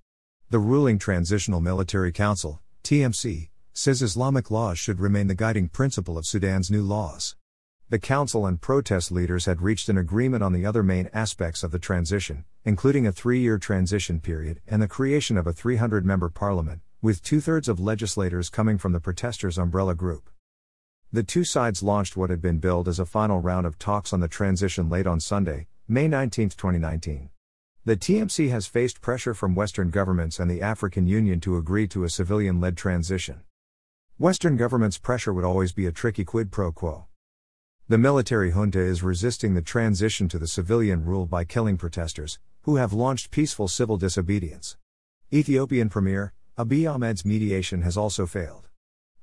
The 0.50 0.60
ruling 0.60 1.00
Transitional 1.00 1.60
Military 1.60 2.12
Council, 2.12 2.60
TMC, 2.84 3.48
says 3.76 4.02
Islamic 4.02 4.52
laws 4.52 4.78
should 4.78 5.00
remain 5.00 5.26
the 5.26 5.34
guiding 5.34 5.68
principle 5.68 6.16
of 6.16 6.24
Sudan's 6.24 6.70
new 6.70 6.82
laws. 6.82 7.34
The 7.90 7.98
council 7.98 8.46
and 8.46 8.60
protest 8.60 9.10
leaders 9.10 9.46
had 9.46 9.60
reached 9.60 9.88
an 9.88 9.98
agreement 9.98 10.44
on 10.44 10.52
the 10.52 10.64
other 10.64 10.84
main 10.84 11.10
aspects 11.12 11.64
of 11.64 11.72
the 11.72 11.80
transition, 11.80 12.44
including 12.64 13.04
a 13.04 13.12
three 13.12 13.40
year 13.40 13.58
transition 13.58 14.20
period 14.20 14.60
and 14.68 14.80
the 14.80 14.86
creation 14.86 15.36
of 15.36 15.48
a 15.48 15.52
300 15.52 16.06
member 16.06 16.28
parliament, 16.28 16.82
with 17.02 17.20
two 17.20 17.40
thirds 17.40 17.68
of 17.68 17.80
legislators 17.80 18.48
coming 18.48 18.78
from 18.78 18.92
the 18.92 19.00
protesters' 19.00 19.58
umbrella 19.58 19.96
group. 19.96 20.30
The 21.12 21.24
two 21.24 21.42
sides 21.42 21.82
launched 21.82 22.16
what 22.16 22.30
had 22.30 22.40
been 22.40 22.58
billed 22.58 22.86
as 22.86 23.00
a 23.00 23.04
final 23.04 23.40
round 23.40 23.66
of 23.66 23.78
talks 23.78 24.12
on 24.12 24.20
the 24.20 24.28
transition 24.28 24.88
late 24.88 25.06
on 25.06 25.18
Sunday, 25.18 25.66
May 25.88 26.06
19, 26.06 26.50
2019. 26.50 27.28
The 27.84 27.96
TMC 27.96 28.50
has 28.50 28.68
faced 28.68 29.00
pressure 29.00 29.34
from 29.34 29.56
Western 29.56 29.90
governments 29.90 30.38
and 30.38 30.48
the 30.48 30.62
African 30.62 31.08
Union 31.08 31.40
to 31.40 31.56
agree 31.56 31.88
to 31.88 32.04
a 32.04 32.08
civilian 32.08 32.60
led 32.60 32.76
transition. 32.76 33.42
Western 34.18 34.56
governments' 34.56 34.96
pressure 34.96 35.32
would 35.32 35.44
always 35.44 35.72
be 35.72 35.86
a 35.86 35.90
tricky 35.90 36.24
quid 36.24 36.52
pro 36.52 36.70
quo. 36.70 37.06
The 37.88 37.98
military 37.98 38.52
junta 38.52 38.78
is 38.78 39.02
resisting 39.02 39.54
the 39.54 39.60
transition 39.60 40.28
to 40.28 40.38
the 40.38 40.46
civilian 40.46 41.04
rule 41.04 41.26
by 41.26 41.42
killing 41.42 41.76
protesters, 41.76 42.38
who 42.62 42.76
have 42.76 42.92
launched 42.92 43.32
peaceful 43.32 43.66
civil 43.66 43.96
disobedience. 43.96 44.76
Ethiopian 45.32 45.88
Premier, 45.88 46.32
Abiy 46.56 46.88
Ahmed's 46.88 47.24
mediation 47.24 47.82
has 47.82 47.96
also 47.96 48.24
failed. 48.24 48.68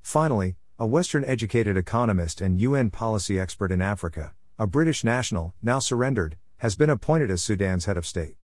Finally, 0.02 0.58
a 0.78 0.86
Western 0.86 1.24
educated 1.24 1.78
economist 1.78 2.42
and 2.42 2.60
UN 2.60 2.90
policy 2.90 3.40
expert 3.40 3.72
in 3.72 3.82
Africa, 3.82 4.34
a 4.60 4.68
British 4.68 5.06
national, 5.06 5.54
now 5.62 5.80
surrendered, 5.80 6.36
has 6.58 6.76
been 6.76 6.90
appointed 6.90 7.32
as 7.32 7.42
Sudan's 7.42 7.86
head 7.86 7.96
of 7.96 8.06
state. 8.06 8.36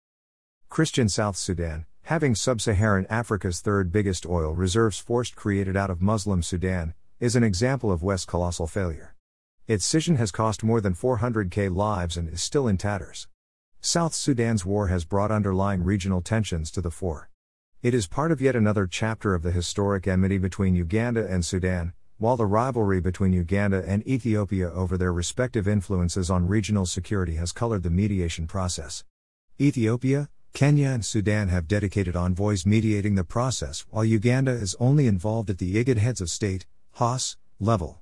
Christian 0.69 1.09
South 1.09 1.35
Sudan, 1.35 1.85
having 2.07 2.33
sub 2.33 2.61
Saharan 2.61 3.05
Africa's 3.09 3.59
third 3.59 3.91
biggest 3.91 4.25
oil 4.25 4.55
reserves 4.55 4.97
forced 4.97 5.35
created 5.35 5.75
out 5.75 5.89
of 5.89 6.01
Muslim 6.01 6.41
Sudan, 6.41 6.93
is 7.19 7.35
an 7.35 7.43
example 7.43 7.91
of 7.91 8.01
West's 8.01 8.25
colossal 8.25 8.65
failure. 8.65 9.13
Its 9.67 9.85
scission 9.85 10.15
has 10.15 10.31
cost 10.31 10.63
more 10.63 10.79
than 10.79 10.93
400k 10.93 11.75
lives 11.75 12.15
and 12.15 12.29
is 12.29 12.41
still 12.41 12.65
in 12.65 12.77
tatters. 12.77 13.27
South 13.81 14.13
Sudan's 14.13 14.63
war 14.63 14.87
has 14.87 15.03
brought 15.03 15.33
underlying 15.33 15.83
regional 15.83 16.21
tensions 16.21 16.71
to 16.71 16.79
the 16.79 16.91
fore. 16.91 17.29
It 17.83 17.93
is 17.93 18.07
part 18.07 18.31
of 18.31 18.39
yet 18.39 18.55
another 18.55 18.87
chapter 18.87 19.35
of 19.35 19.43
the 19.43 19.51
historic 19.51 20.07
enmity 20.07 20.37
between 20.37 20.75
Uganda 20.75 21.27
and 21.29 21.43
Sudan, 21.43 21.91
while 22.19 22.37
the 22.37 22.45
rivalry 22.45 23.01
between 23.01 23.33
Uganda 23.33 23.83
and 23.85 24.07
Ethiopia 24.07 24.71
over 24.71 24.97
their 24.97 25.11
respective 25.11 25.67
influences 25.67 26.29
on 26.29 26.47
regional 26.47 26.85
security 26.85 27.35
has 27.35 27.51
colored 27.51 27.83
the 27.83 27.89
mediation 27.89 28.47
process. 28.47 29.03
Ethiopia, 29.59 30.29
Kenya, 30.57 30.89
and 30.89 31.05
Sudan 31.05 31.49
have 31.49 31.67
dedicated 31.67 32.15
envoys 32.15 32.65
mediating 32.65 33.13
the 33.13 33.23
process, 33.23 33.85
while 33.91 34.03
Uganda 34.03 34.49
is 34.49 34.75
only 34.79 35.05
involved 35.05 35.51
at 35.51 35.59
the 35.59 35.75
IGAD 35.75 35.97
heads 35.97 36.19
of 36.19 36.31
state, 36.31 36.65
HOS, 36.93 37.37
level. 37.59 38.01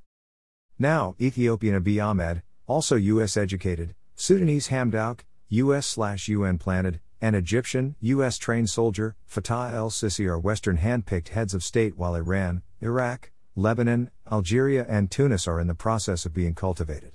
Now, 0.80 1.16
Ethiopian 1.20 1.84
Abiy 1.84 2.02
Ahmed, 2.02 2.44
also 2.66 2.96
US 2.96 3.36
educated, 3.36 3.94
Sudanese 4.16 4.70
Hamdok, 4.70 5.26
US 5.50 5.98
UN 6.30 6.58
planted, 6.58 7.02
and 7.20 7.36
Egyptian, 7.36 7.98
US 8.00 8.38
trained 8.38 8.70
soldier, 8.70 9.18
Fatah 9.26 9.72
el 9.74 9.90
Sisi 9.90 10.26
are 10.26 10.40
Western 10.40 10.78
hand 10.78 11.06
picked 11.06 11.36
heads 11.36 11.54
of 11.54 11.62
state 11.62 11.98
while 11.98 12.16
Iran, 12.16 12.62
Iraq, 12.82 13.32
Lebanon, 13.58 14.12
Algeria, 14.32 14.86
and 14.88 15.12
Tunis 15.12 15.46
are 15.46 15.60
in 15.60 15.68
the 15.68 15.76
process 15.76 16.26
of 16.26 16.34
being 16.34 16.54
cultivated. 16.54 17.12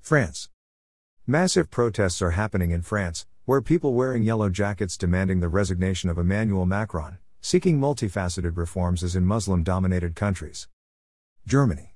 France. 0.00 0.48
Massive 1.28 1.70
protests 1.70 2.20
are 2.20 2.32
happening 2.32 2.72
in 2.72 2.82
France, 2.82 3.24
where 3.48 3.62
people 3.62 3.94
wearing 3.94 4.22
yellow 4.22 4.50
jackets 4.50 4.98
demanding 4.98 5.40
the 5.40 5.48
resignation 5.48 6.10
of 6.10 6.18
Emmanuel 6.18 6.66
Macron, 6.66 7.16
seeking 7.40 7.80
multifaceted 7.80 8.58
reforms 8.58 9.02
as 9.02 9.16
in 9.16 9.24
Muslim 9.24 9.62
dominated 9.62 10.14
countries. 10.14 10.68
Germany. 11.46 11.94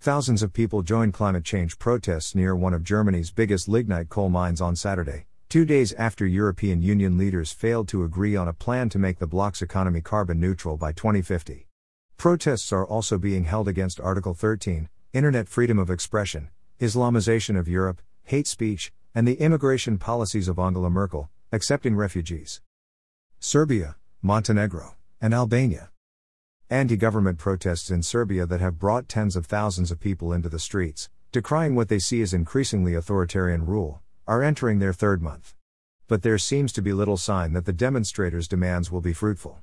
Thousands 0.00 0.42
of 0.42 0.52
people 0.52 0.82
joined 0.82 1.14
climate 1.14 1.44
change 1.44 1.78
protests 1.78 2.34
near 2.34 2.56
one 2.56 2.74
of 2.74 2.82
Germany's 2.82 3.30
biggest 3.30 3.68
lignite 3.68 4.08
coal 4.08 4.28
mines 4.30 4.60
on 4.60 4.74
Saturday, 4.74 5.26
two 5.48 5.64
days 5.64 5.92
after 5.92 6.26
European 6.26 6.82
Union 6.82 7.16
leaders 7.16 7.52
failed 7.52 7.86
to 7.86 8.02
agree 8.02 8.34
on 8.34 8.48
a 8.48 8.52
plan 8.52 8.88
to 8.88 8.98
make 8.98 9.20
the 9.20 9.28
bloc's 9.28 9.62
economy 9.62 10.00
carbon 10.00 10.40
neutral 10.40 10.76
by 10.76 10.90
2050. 10.90 11.68
Protests 12.16 12.72
are 12.72 12.84
also 12.84 13.16
being 13.16 13.44
held 13.44 13.68
against 13.68 14.00
Article 14.00 14.34
13, 14.34 14.88
Internet 15.12 15.46
freedom 15.46 15.78
of 15.78 15.88
expression, 15.88 16.48
Islamization 16.80 17.56
of 17.56 17.68
Europe, 17.68 18.02
hate 18.24 18.48
speech, 18.48 18.92
and 19.14 19.28
the 19.28 19.40
immigration 19.40 19.96
policies 19.96 20.48
of 20.48 20.58
Angela 20.58 20.90
Merkel, 20.90 21.30
accepting 21.52 21.94
refugees. 21.94 22.60
Serbia, 23.38 23.94
Montenegro, 24.22 24.96
and 25.20 25.32
Albania. 25.32 25.90
Anti 26.68 26.96
government 26.96 27.38
protests 27.38 27.90
in 27.90 28.02
Serbia 28.02 28.44
that 28.44 28.60
have 28.60 28.80
brought 28.80 29.08
tens 29.08 29.36
of 29.36 29.46
thousands 29.46 29.92
of 29.92 30.00
people 30.00 30.32
into 30.32 30.48
the 30.48 30.58
streets, 30.58 31.10
decrying 31.30 31.76
what 31.76 31.88
they 31.88 32.00
see 32.00 32.22
as 32.22 32.34
increasingly 32.34 32.94
authoritarian 32.94 33.64
rule, 33.64 34.02
are 34.26 34.42
entering 34.42 34.80
their 34.80 34.92
third 34.92 35.22
month. 35.22 35.54
But 36.08 36.22
there 36.22 36.38
seems 36.38 36.72
to 36.72 36.82
be 36.82 36.92
little 36.92 37.16
sign 37.16 37.52
that 37.52 37.66
the 37.66 37.72
demonstrators' 37.72 38.48
demands 38.48 38.90
will 38.90 39.00
be 39.00 39.12
fruitful. 39.12 39.60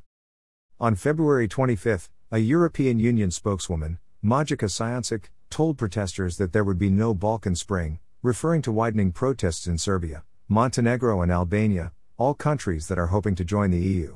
On 0.79 0.95
February 0.95 1.49
25, 1.49 2.09
a 2.31 2.37
European 2.37 2.99
Union 2.99 3.31
spokeswoman, 3.31 3.99
Maja 4.21 4.55
Kocijancic, 4.55 5.25
told 5.49 5.77
protesters 5.77 6.37
that 6.37 6.53
there 6.53 6.63
would 6.63 6.79
be 6.79 6.89
no 6.89 7.13
Balkan 7.13 7.55
Spring, 7.55 7.99
referring 8.23 8.61
to 8.61 8.71
widening 8.71 9.11
protests 9.11 9.65
in 9.65 9.79
Serbia, 9.79 10.23
Montenegro, 10.47 11.23
and 11.23 11.31
Albania, 11.31 11.91
all 12.17 12.35
countries 12.35 12.87
that 12.87 12.99
are 12.99 13.07
hoping 13.07 13.33
to 13.33 13.43
join 13.43 13.71
the 13.71 13.79
EU. 13.79 14.15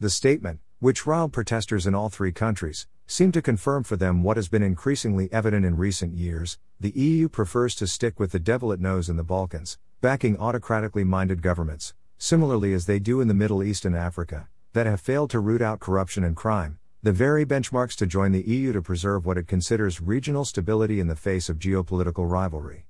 The 0.00 0.10
statement, 0.10 0.58
which 0.80 1.06
riled 1.06 1.32
protesters 1.32 1.86
in 1.86 1.94
all 1.94 2.08
three 2.08 2.32
countries, 2.32 2.88
seemed 3.06 3.34
to 3.34 3.40
confirm 3.40 3.84
for 3.84 3.96
them 3.96 4.24
what 4.24 4.36
has 4.36 4.48
been 4.48 4.64
increasingly 4.64 5.32
evident 5.32 5.64
in 5.64 5.76
recent 5.76 6.12
years 6.14 6.58
the 6.80 6.90
EU 6.90 7.28
prefers 7.28 7.76
to 7.76 7.86
stick 7.86 8.18
with 8.18 8.32
the 8.32 8.40
devil 8.40 8.72
it 8.72 8.80
knows 8.80 9.08
in 9.08 9.16
the 9.16 9.22
Balkans, 9.22 9.78
backing 10.00 10.36
autocratically 10.38 11.04
minded 11.04 11.40
governments, 11.40 11.94
similarly 12.18 12.72
as 12.72 12.86
they 12.86 12.98
do 12.98 13.20
in 13.20 13.28
the 13.28 13.34
Middle 13.34 13.62
East 13.62 13.84
and 13.84 13.96
Africa, 13.96 14.48
that 14.72 14.86
have 14.86 15.00
failed 15.00 15.30
to 15.30 15.38
root 15.38 15.62
out 15.62 15.78
corruption 15.78 16.24
and 16.24 16.34
crime, 16.34 16.80
the 17.00 17.12
very 17.12 17.46
benchmarks 17.46 17.94
to 17.94 18.06
join 18.06 18.32
the 18.32 18.42
EU 18.42 18.72
to 18.72 18.82
preserve 18.82 19.24
what 19.24 19.38
it 19.38 19.46
considers 19.46 20.00
regional 20.00 20.44
stability 20.44 20.98
in 20.98 21.06
the 21.06 21.14
face 21.14 21.48
of 21.48 21.60
geopolitical 21.60 22.28
rivalry. 22.28 22.85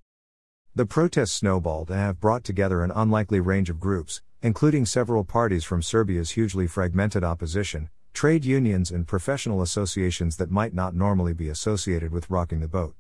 The 0.77 0.85
protests 0.85 1.33
snowballed 1.33 1.91
and 1.91 1.99
have 1.99 2.21
brought 2.21 2.45
together 2.45 2.85
an 2.85 2.93
unlikely 2.95 3.41
range 3.41 3.71
of 3.71 3.81
groups, 3.81 4.21
including 4.43 4.85
several 4.85 5.25
parties 5.25 5.65
from 5.65 5.81
Serbia's 5.81 6.33
hugely 6.33 6.67
fragmented 6.67 7.25
opposition, 7.25 7.89
trade 8.13 8.45
unions, 8.45 8.91
and 8.91 9.09
professional 9.09 9.63
associations 9.63 10.37
that 10.37 10.51
might 10.51 10.75
not 10.75 10.95
normally 10.95 11.33
be 11.33 11.49
associated 11.49 12.13
with 12.13 12.29
rocking 12.29 12.61
the 12.61 12.69
boat. 12.69 12.95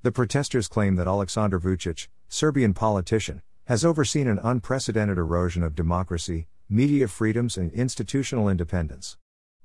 The 0.00 0.10
protesters 0.10 0.68
claim 0.68 0.96
that 0.96 1.06
Aleksandar 1.06 1.60
Vucic, 1.60 2.08
Serbian 2.30 2.72
politician, 2.72 3.42
has 3.66 3.84
overseen 3.84 4.26
an 4.26 4.40
unprecedented 4.42 5.18
erosion 5.18 5.62
of 5.62 5.74
democracy, 5.74 6.46
media 6.70 7.08
freedoms, 7.08 7.58
and 7.58 7.70
institutional 7.72 8.48
independence. 8.48 9.18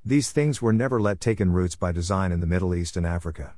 These 0.03 0.31
things 0.31 0.61
were 0.61 0.73
never 0.73 0.99
let 0.99 1.21
taken 1.21 1.53
roots 1.53 1.77
by 1.77 1.93
design 1.93 2.33
in 2.33 2.41
the 2.41 2.45
Middle 2.45 2.75
East 2.75 2.97
and 2.97 3.05
Africa. 3.05 3.53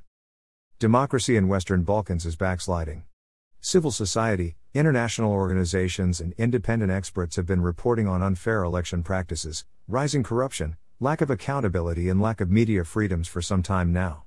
Democracy 0.78 1.36
in 1.36 1.48
Western 1.48 1.82
Balkans 1.82 2.24
is 2.24 2.36
backsliding. 2.36 3.02
Civil 3.66 3.90
society, 3.90 4.54
international 4.74 5.32
organizations, 5.32 6.20
and 6.20 6.34
independent 6.38 6.92
experts 6.92 7.34
have 7.34 7.46
been 7.46 7.62
reporting 7.62 8.06
on 8.06 8.22
unfair 8.22 8.62
election 8.62 9.02
practices, 9.02 9.64
rising 9.88 10.22
corruption, 10.22 10.76
lack 11.00 11.20
of 11.20 11.30
accountability, 11.30 12.08
and 12.08 12.22
lack 12.22 12.40
of 12.40 12.48
media 12.48 12.84
freedoms 12.84 13.26
for 13.26 13.42
some 13.42 13.64
time 13.64 13.92
now. 13.92 14.22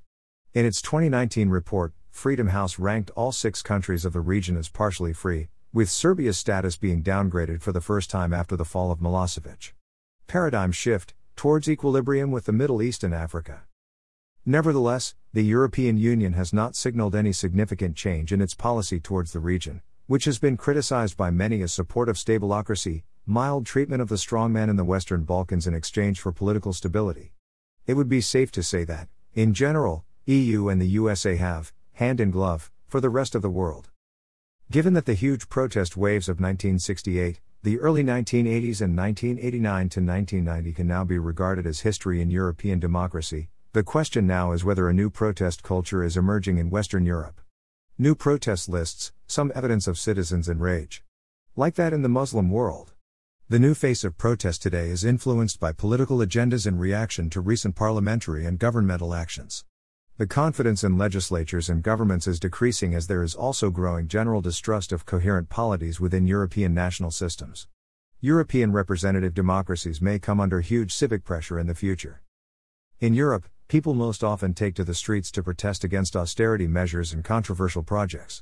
In 0.53 0.65
its 0.65 0.81
2019 0.81 1.47
report, 1.47 1.93
Freedom 2.11 2.47
House 2.47 2.77
ranked 2.79 3.11
all 3.11 3.31
six 3.31 3.61
countries 3.61 4.03
of 4.03 4.11
the 4.11 4.19
region 4.19 4.57
as 4.57 4.67
partially 4.67 5.13
free, 5.13 5.47
with 5.71 5.89
Serbia's 5.89 6.37
status 6.37 6.75
being 6.75 7.01
downgraded 7.01 7.61
for 7.61 7.71
the 7.71 7.79
first 7.79 8.09
time 8.09 8.33
after 8.33 8.57
the 8.57 8.65
fall 8.65 8.91
of 8.91 8.99
Milosevic. 8.99 9.71
Paradigm 10.27 10.73
shift, 10.73 11.13
towards 11.37 11.69
equilibrium 11.69 12.29
with 12.29 12.43
the 12.43 12.51
Middle 12.51 12.81
East 12.81 13.05
and 13.05 13.13
Africa. 13.13 13.61
Nevertheless, 14.45 15.15
the 15.31 15.43
European 15.43 15.95
Union 15.95 16.33
has 16.33 16.51
not 16.51 16.75
signaled 16.75 17.13
any 17.13 17.31
significant 17.31 17.95
change 17.95 18.33
in 18.33 18.41
its 18.41 18.55
policy 18.55 18.99
towards 18.99 19.31
the 19.31 19.39
region, 19.39 19.79
which 20.07 20.25
has 20.25 20.39
been 20.39 20.57
criticized 20.57 21.15
by 21.15 21.29
many 21.29 21.61
as 21.61 21.71
support 21.71 22.09
of 22.09 22.15
stabilitocracy, 22.15 23.03
mild 23.27 23.63
treatment 23.63 24.01
of 24.01 24.09
the 24.09 24.15
strongman 24.15 24.71
in 24.71 24.75
the 24.75 24.83
Western 24.83 25.23
Balkans 25.23 25.67
in 25.67 25.75
exchange 25.75 26.19
for 26.19 26.31
political 26.31 26.73
stability. 26.73 27.33
It 27.85 27.93
would 27.93 28.09
be 28.09 28.21
safe 28.21 28.51
to 28.53 28.63
say 28.63 28.83
that, 28.85 29.07
in 29.35 29.53
general, 29.53 30.03
EU 30.25 30.67
and 30.67 30.81
the 30.81 30.87
USA 30.87 31.35
have, 31.35 31.73
hand 31.93 32.19
in 32.19 32.31
glove, 32.31 32.71
for 32.87 32.99
the 32.99 33.11
rest 33.11 33.35
of 33.35 33.43
the 33.43 33.51
world. 33.51 33.89
Given 34.71 34.93
that 34.93 35.05
the 35.05 35.13
huge 35.13 35.47
protest 35.47 35.95
waves 35.95 36.27
of 36.27 36.37
1968, 36.37 37.39
the 37.61 37.79
early 37.79 38.03
1980s 38.03 38.81
and 38.81 38.97
1989 38.97 39.89
to 39.89 39.99
1990 39.99 40.73
can 40.73 40.87
now 40.87 41.03
be 41.03 41.19
regarded 41.19 41.67
as 41.67 41.81
history 41.81 42.19
in 42.19 42.31
European 42.31 42.79
democracy. 42.79 43.49
The 43.71 43.83
question 43.83 44.25
now 44.25 44.51
is 44.51 44.65
whether 44.65 44.89
a 44.89 44.95
new 44.95 45.11
protest 45.11 45.61
culture 45.61 46.03
is 46.03 46.17
emerging 46.17 46.57
in 46.57 46.71
Western 46.71 47.05
Europe. 47.05 47.39
New 47.99 48.15
protest 48.15 48.67
lists, 48.67 49.11
some 49.27 49.51
evidence 49.53 49.85
of 49.85 49.99
citizens' 49.99 50.49
in 50.49 50.57
rage. 50.57 51.03
Like 51.55 51.75
that 51.75 51.93
in 51.93 52.01
the 52.01 52.09
Muslim 52.09 52.49
world. 52.49 52.93
The 53.47 53.59
new 53.59 53.75
face 53.75 54.03
of 54.03 54.17
protest 54.17 54.63
today 54.63 54.89
is 54.89 55.05
influenced 55.05 55.59
by 55.59 55.71
political 55.71 56.17
agendas 56.17 56.65
in 56.65 56.79
reaction 56.79 57.29
to 57.29 57.41
recent 57.41 57.75
parliamentary 57.75 58.43
and 58.43 58.57
governmental 58.57 59.13
actions. 59.13 59.65
The 60.17 60.25
confidence 60.25 60.83
in 60.83 60.97
legislatures 60.97 61.69
and 61.69 61.83
governments 61.83 62.25
is 62.25 62.39
decreasing 62.39 62.95
as 62.95 63.05
there 63.05 63.21
is 63.21 63.35
also 63.35 63.69
growing 63.69 64.07
general 64.07 64.41
distrust 64.41 64.91
of 64.91 65.05
coherent 65.05 65.49
polities 65.49 65.99
within 65.99 66.25
European 66.25 66.73
national 66.73 67.11
systems. 67.11 67.67
European 68.19 68.71
representative 68.71 69.35
democracies 69.35 70.01
may 70.01 70.17
come 70.17 70.39
under 70.39 70.59
huge 70.59 70.91
civic 70.91 71.23
pressure 71.23 71.59
in 71.59 71.67
the 71.67 71.75
future. 71.75 72.23
In 72.99 73.13
Europe, 73.13 73.47
people 73.69 73.93
most 73.93 74.23
often 74.23 74.51
take 74.51 74.73
to 74.73 74.83
the 74.83 74.95
streets 74.95 75.29
to 75.29 75.43
protest 75.43 75.83
against 75.83 76.15
austerity 76.15 76.65
measures 76.65 77.13
and 77.13 77.23
controversial 77.23 77.83
projects. 77.83 78.41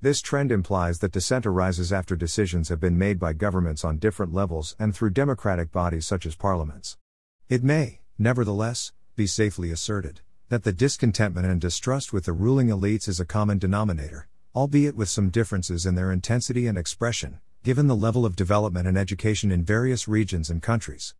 This 0.00 0.20
trend 0.20 0.50
implies 0.50 0.98
that 0.98 1.12
dissent 1.12 1.46
arises 1.46 1.92
after 1.92 2.16
decisions 2.16 2.70
have 2.70 2.80
been 2.80 2.98
made 2.98 3.20
by 3.20 3.34
governments 3.34 3.84
on 3.84 3.98
different 3.98 4.34
levels 4.34 4.74
and 4.76 4.92
through 4.92 5.10
democratic 5.10 5.70
bodies 5.70 6.06
such 6.06 6.26
as 6.26 6.34
parliaments. 6.34 6.96
It 7.48 7.62
may, 7.62 8.00
nevertheless, 8.18 8.90
be 9.14 9.28
safely 9.28 9.70
asserted 9.70 10.22
that 10.48 10.64
the 10.64 10.72
discontentment 10.72 11.46
and 11.46 11.60
distrust 11.60 12.12
with 12.12 12.24
the 12.24 12.32
ruling 12.32 12.66
elites 12.66 13.06
is 13.06 13.20
a 13.20 13.24
common 13.24 13.58
denominator, 13.58 14.26
albeit 14.56 14.96
with 14.96 15.08
some 15.08 15.30
differences 15.30 15.86
in 15.86 15.94
their 15.94 16.10
intensity 16.10 16.66
and 16.66 16.76
expression, 16.76 17.38
given 17.62 17.86
the 17.86 17.94
level 17.94 18.26
of 18.26 18.34
development 18.34 18.88
and 18.88 18.98
education 18.98 19.52
in 19.52 19.64
various 19.64 20.08
regions 20.08 20.50
and 20.50 20.62
countries. 20.62 21.14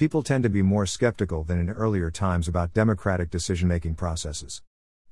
People 0.00 0.22
tend 0.22 0.44
to 0.44 0.48
be 0.48 0.62
more 0.62 0.86
skeptical 0.86 1.44
than 1.44 1.60
in 1.60 1.68
earlier 1.68 2.10
times 2.10 2.48
about 2.48 2.72
democratic 2.72 3.28
decision 3.28 3.68
making 3.68 3.96
processes. 3.96 4.62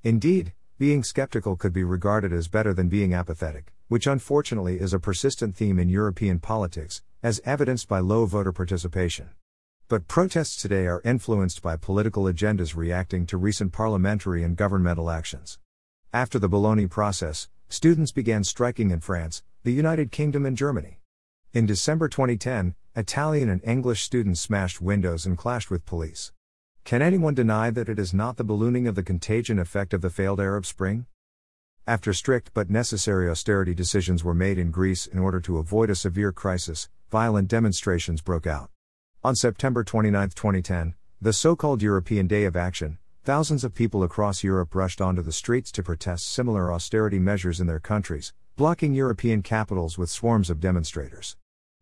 Indeed, 0.03 0.55
being 0.79 1.05
skeptical 1.05 1.57
could 1.57 1.75
be 1.75 1.85
regarded 1.85 2.33
as 2.33 2.49
better 2.49 2.73
than 2.73 2.89
being 2.89 3.13
apathetic, 3.13 3.75
which 3.89 4.07
unfortunately 4.07 4.81
is 4.81 4.95
a 4.95 4.99
persistent 4.99 5.55
theme 5.55 5.79
in 5.79 5.91
European 5.91 6.39
politics, 6.39 7.03
as 7.23 7.43
evidenced 7.45 7.87
by 7.87 7.99
low 7.99 8.25
voter 8.25 8.51
participation. 8.51 9.29
But 9.89 10.09
protests 10.09 10.57
today 10.57 10.87
are 10.87 11.03
influenced 11.05 11.61
by 11.61 11.77
political 11.77 12.23
agendas 12.23 12.75
reacting 12.75 13.27
to 13.27 13.37
recent 13.37 13.75
parliamentary 13.75 14.43
and 14.43 14.57
governmental 14.57 15.11
actions. 15.11 15.59
After 16.15 16.39
the 16.39 16.49
Bologna 16.49 16.87
process, 16.87 17.51
students 17.69 18.11
began 18.11 18.43
striking 18.43 18.91
in 18.91 19.01
France, 19.01 19.43
the 19.65 19.73
United 19.75 20.11
Kingdom, 20.11 20.47
and 20.47 20.57
Germany. 20.57 20.99
In 21.53 21.67
December 21.67 22.09
2010, 22.09 22.75
Italian 22.99 23.49
and 23.49 23.63
English 23.63 24.03
students 24.03 24.41
smashed 24.41 24.81
windows 24.81 25.25
and 25.25 25.39
clashed 25.39 25.71
with 25.71 25.87
police. 25.87 26.33
Can 26.83 27.01
anyone 27.01 27.33
deny 27.33 27.71
that 27.71 27.89
it 27.89 27.97
is 27.97 28.13
not 28.13 28.37
the 28.37 28.43
ballooning 28.43 28.89
of 28.89 28.97
the 28.97 29.05
contagion 29.05 29.61
effect 29.61 29.95
of 29.95 30.01
the 30.01 30.11
failed 30.11 30.41
Arab 30.41 30.67
Spring? 30.67 31.07
After 31.87 32.13
strict 32.13 32.51
but 32.55 32.71
necessary 32.71 33.31
austerity 33.31 33.73
decisions 33.73 34.25
were 34.25 34.35
made 34.35 34.59
in 34.59 34.73
Greece 34.73 35.07
in 35.07 35.21
order 35.21 35.39
to 35.43 35.59
avoid 35.59 35.91
a 35.91 35.95
severe 35.95 36.33
crisis, 36.33 36.89
violent 37.09 37.47
demonstrations 37.47 38.21
broke 38.21 38.49
out. 38.49 38.69
On 39.23 39.37
September 39.37 39.85
29, 39.85 40.31
2010, 40.31 40.95
the 41.21 41.33
so 41.33 41.55
called 41.55 41.81
European 41.81 42.27
Day 42.27 42.47
of 42.47 42.57
Action, 42.57 42.99
thousands 43.23 43.63
of 43.63 43.77
people 43.77 44.03
across 44.03 44.43
Europe 44.43 44.75
rushed 44.75 45.01
onto 45.01 45.23
the 45.23 45.31
streets 45.31 45.71
to 45.71 45.85
protest 45.85 46.27
similar 46.29 46.73
austerity 46.73 47.21
measures 47.21 47.61
in 47.61 47.69
their 47.69 47.79
countries, 47.79 48.33
blocking 48.57 48.93
European 48.93 49.41
capitals 49.41 49.97
with 49.97 50.11
swarms 50.11 50.51
of 50.51 50.59
demonstrators. 50.59 51.37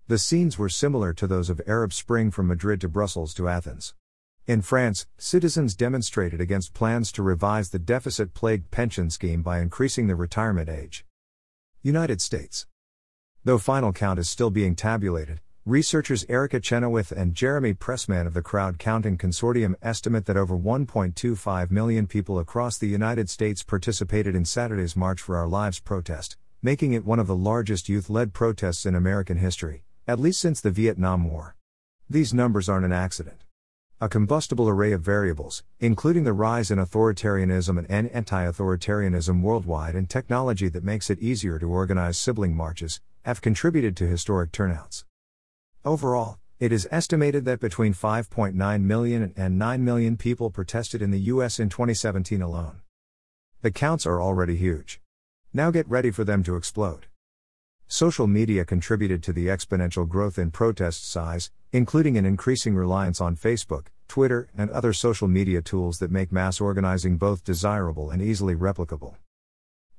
The 0.08 0.18
scenes 0.18 0.56
were 0.56 0.68
similar 0.68 1.12
to 1.14 1.26
those 1.26 1.50
of 1.50 1.60
Arab 1.66 1.92
Spring 1.92 2.30
from 2.30 2.46
Madrid 2.46 2.80
to 2.82 2.88
Brussels 2.88 3.34
to 3.34 3.48
Athens. 3.48 3.92
In 4.46 4.62
France, 4.62 5.08
citizens 5.18 5.74
demonstrated 5.74 6.40
against 6.40 6.74
plans 6.74 7.10
to 7.10 7.24
revise 7.24 7.70
the 7.70 7.80
deficit 7.80 8.32
plagued 8.32 8.70
pension 8.70 9.10
scheme 9.10 9.42
by 9.42 9.58
increasing 9.58 10.06
the 10.06 10.14
retirement 10.14 10.68
age. 10.68 11.04
United 11.82 12.20
States. 12.20 12.68
Though 13.42 13.58
final 13.58 13.92
count 13.92 14.20
is 14.20 14.30
still 14.30 14.50
being 14.50 14.76
tabulated, 14.76 15.40
researchers 15.64 16.24
Erica 16.28 16.60
Chenoweth 16.60 17.10
and 17.10 17.34
Jeremy 17.34 17.74
Pressman 17.74 18.28
of 18.28 18.34
the 18.34 18.42
Crowd 18.42 18.78
Counting 18.78 19.18
Consortium 19.18 19.74
estimate 19.82 20.26
that 20.26 20.36
over 20.36 20.56
1.25 20.56 21.72
million 21.72 22.06
people 22.06 22.38
across 22.38 22.78
the 22.78 22.86
United 22.86 23.28
States 23.28 23.64
participated 23.64 24.36
in 24.36 24.44
Saturday's 24.44 24.94
March 24.94 25.20
for 25.20 25.36
Our 25.36 25.48
Lives 25.48 25.80
protest, 25.80 26.36
making 26.62 26.92
it 26.92 27.04
one 27.04 27.18
of 27.18 27.26
the 27.26 27.34
largest 27.34 27.88
youth 27.88 28.08
led 28.08 28.32
protests 28.32 28.86
in 28.86 28.94
American 28.94 29.38
history, 29.38 29.82
at 30.08 30.20
least 30.20 30.40
since 30.40 30.60
the 30.60 30.70
Vietnam 30.70 31.28
War. 31.28 31.56
These 32.08 32.32
numbers 32.32 32.68
aren't 32.68 32.84
an 32.84 32.92
accident. 32.92 33.42
A 34.00 34.08
combustible 34.08 34.68
array 34.68 34.92
of 34.92 35.00
variables, 35.00 35.64
including 35.80 36.22
the 36.22 36.32
rise 36.32 36.70
in 36.70 36.78
authoritarianism 36.78 37.84
and 37.88 38.10
anti 38.10 38.44
authoritarianism 38.44 39.42
worldwide 39.42 39.96
and 39.96 40.08
technology 40.08 40.68
that 40.68 40.84
makes 40.84 41.10
it 41.10 41.18
easier 41.18 41.58
to 41.58 41.68
organize 41.68 42.18
sibling 42.18 42.54
marches, 42.54 43.00
have 43.24 43.40
contributed 43.40 43.96
to 43.96 44.06
historic 44.06 44.52
turnouts. 44.52 45.04
Overall, 45.84 46.38
it 46.60 46.72
is 46.72 46.86
estimated 46.92 47.44
that 47.46 47.58
between 47.58 47.92
5.9 47.92 48.82
million 48.82 49.32
and 49.36 49.58
9 49.58 49.84
million 49.84 50.16
people 50.16 50.50
protested 50.50 51.02
in 51.02 51.10
the 51.10 51.20
U.S. 51.32 51.58
in 51.58 51.68
2017 51.68 52.40
alone. 52.40 52.82
The 53.62 53.72
counts 53.72 54.06
are 54.06 54.22
already 54.22 54.56
huge. 54.56 55.00
Now 55.52 55.70
get 55.70 55.88
ready 55.88 56.10
for 56.10 56.22
them 56.22 56.44
to 56.44 56.54
explode. 56.54 57.06
Social 57.88 58.26
media 58.26 58.64
contributed 58.64 59.22
to 59.22 59.32
the 59.32 59.46
exponential 59.46 60.08
growth 60.08 60.38
in 60.40 60.50
protest 60.50 61.08
size, 61.08 61.52
including 61.72 62.18
an 62.18 62.26
increasing 62.26 62.74
reliance 62.74 63.20
on 63.20 63.36
Facebook, 63.36 63.86
Twitter, 64.08 64.48
and 64.58 64.70
other 64.70 64.92
social 64.92 65.28
media 65.28 65.62
tools 65.62 65.98
that 66.00 66.10
make 66.10 66.32
mass 66.32 66.60
organizing 66.60 67.16
both 67.16 67.44
desirable 67.44 68.10
and 68.10 68.20
easily 68.20 68.56
replicable. 68.56 69.14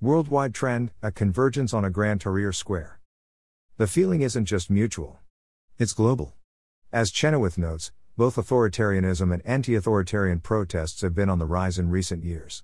Worldwide 0.02 0.54
trend 0.54 0.92
a 1.02 1.12
convergence 1.12 1.74
on 1.74 1.86
a 1.86 1.90
Grand 1.90 2.20
Tahrir 2.20 2.54
Square. 2.54 3.00
The 3.78 3.88
feeling 3.88 4.22
isn't 4.22 4.46
just 4.46 4.70
mutual, 4.70 5.20
it's 5.78 5.94
global. 5.94 6.34
As 6.92 7.10
Chenoweth 7.10 7.58
notes, 7.58 7.94
both 8.18 8.36
authoritarianism 8.36 9.34
and 9.34 9.42
anti 9.46 9.76
authoritarian 9.76 10.42
protests 10.42 11.02
have 11.02 11.16
been 11.16 11.30
on 11.30 11.40
the 11.40 11.46
rise 11.46 11.80
in 11.80 11.90
recent 11.90 12.26
years. 12.26 12.64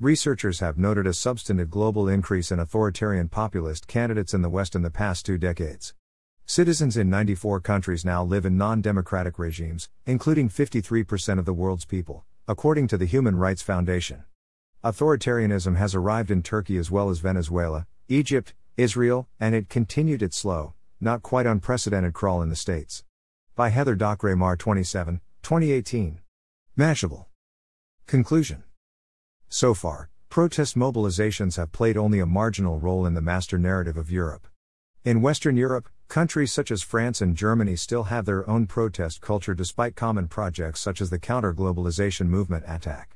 Researchers 0.00 0.60
have 0.60 0.78
noted 0.78 1.06
a 1.06 1.12
substantive 1.12 1.68
global 1.68 2.08
increase 2.08 2.50
in 2.50 2.58
authoritarian 2.58 3.28
populist 3.28 3.86
candidates 3.86 4.32
in 4.32 4.40
the 4.40 4.48
West 4.48 4.74
in 4.74 4.80
the 4.80 4.90
past 4.90 5.26
two 5.26 5.36
decades. 5.36 5.92
Citizens 6.46 6.96
in 6.96 7.10
94 7.10 7.60
countries 7.60 8.02
now 8.02 8.24
live 8.24 8.46
in 8.46 8.56
non 8.56 8.80
democratic 8.80 9.38
regimes, 9.38 9.90
including 10.06 10.48
53% 10.48 11.38
of 11.38 11.44
the 11.44 11.52
world's 11.52 11.84
people, 11.84 12.24
according 12.48 12.88
to 12.88 12.96
the 12.96 13.04
Human 13.04 13.36
Rights 13.36 13.60
Foundation. 13.60 14.24
Authoritarianism 14.82 15.76
has 15.76 15.94
arrived 15.94 16.30
in 16.30 16.42
Turkey 16.42 16.78
as 16.78 16.90
well 16.90 17.10
as 17.10 17.18
Venezuela, 17.18 17.86
Egypt, 18.08 18.54
Israel, 18.78 19.28
and 19.38 19.54
it 19.54 19.68
continued 19.68 20.22
its 20.22 20.38
slow, 20.38 20.72
not 20.98 21.20
quite 21.20 21.44
unprecedented 21.44 22.14
crawl 22.14 22.40
in 22.40 22.48
the 22.48 22.56
States. 22.56 23.04
By 23.54 23.68
Heather 23.68 23.96
Dockeray 23.96 24.34
Mar 24.34 24.56
27, 24.56 25.20
2018. 25.42 26.20
Mashable. 26.78 27.26
Conclusion 28.06 28.64
so 29.52 29.74
far, 29.74 30.08
protest 30.28 30.78
mobilizations 30.78 31.56
have 31.56 31.72
played 31.72 31.96
only 31.96 32.20
a 32.20 32.26
marginal 32.26 32.78
role 32.78 33.04
in 33.04 33.14
the 33.14 33.20
master 33.20 33.58
narrative 33.58 33.96
of 33.96 34.10
Europe. 34.10 34.46
In 35.04 35.20
Western 35.20 35.56
Europe, 35.56 35.88
countries 36.06 36.52
such 36.52 36.70
as 36.70 36.82
France 36.82 37.20
and 37.20 37.36
Germany 37.36 37.74
still 37.74 38.04
have 38.04 38.26
their 38.26 38.48
own 38.48 38.68
protest 38.68 39.20
culture 39.20 39.52
despite 39.52 39.96
common 39.96 40.28
projects 40.28 40.78
such 40.78 41.00
as 41.00 41.10
the 41.10 41.18
counter 41.18 41.52
globalization 41.52 42.28
movement 42.28 42.64
ATTAC. 42.64 43.06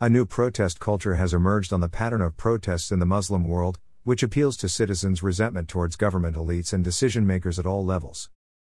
A 0.00 0.10
new 0.10 0.26
protest 0.26 0.80
culture 0.80 1.14
has 1.14 1.32
emerged 1.32 1.72
on 1.72 1.80
the 1.80 1.88
pattern 1.88 2.22
of 2.22 2.36
protests 2.36 2.90
in 2.90 2.98
the 2.98 3.06
Muslim 3.06 3.44
world, 3.46 3.78
which 4.02 4.24
appeals 4.24 4.56
to 4.56 4.68
citizens' 4.68 5.22
resentment 5.22 5.68
towards 5.68 5.94
government 5.94 6.36
elites 6.36 6.72
and 6.72 6.82
decision 6.82 7.24
makers 7.24 7.58
at 7.58 7.66
all 7.66 7.84
levels. 7.84 8.30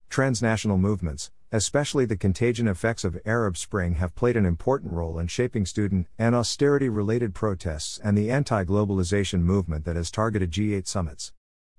Transnational 0.09 0.77
movements, 0.77 1.29
especially 1.55 2.03
the 2.03 2.17
contagion 2.17 2.67
effects 2.67 3.05
of 3.05 3.17
Arab 3.25 3.55
Spring, 3.55 3.95
have 3.95 4.13
played 4.13 4.35
an 4.35 4.45
important 4.45 4.91
role 4.91 5.17
in 5.17 5.27
shaping 5.27 5.65
student 5.65 6.05
and 6.19 6.35
austerity 6.35 6.89
related 6.89 7.33
protests 7.33 7.97
and 8.03 8.17
the 8.17 8.29
anti 8.29 8.65
globalization 8.65 9.39
movement 9.39 9.85
that 9.85 9.95
has 9.95 10.11
targeted 10.11 10.51
G8 10.51 10.85
summits. 10.85 11.31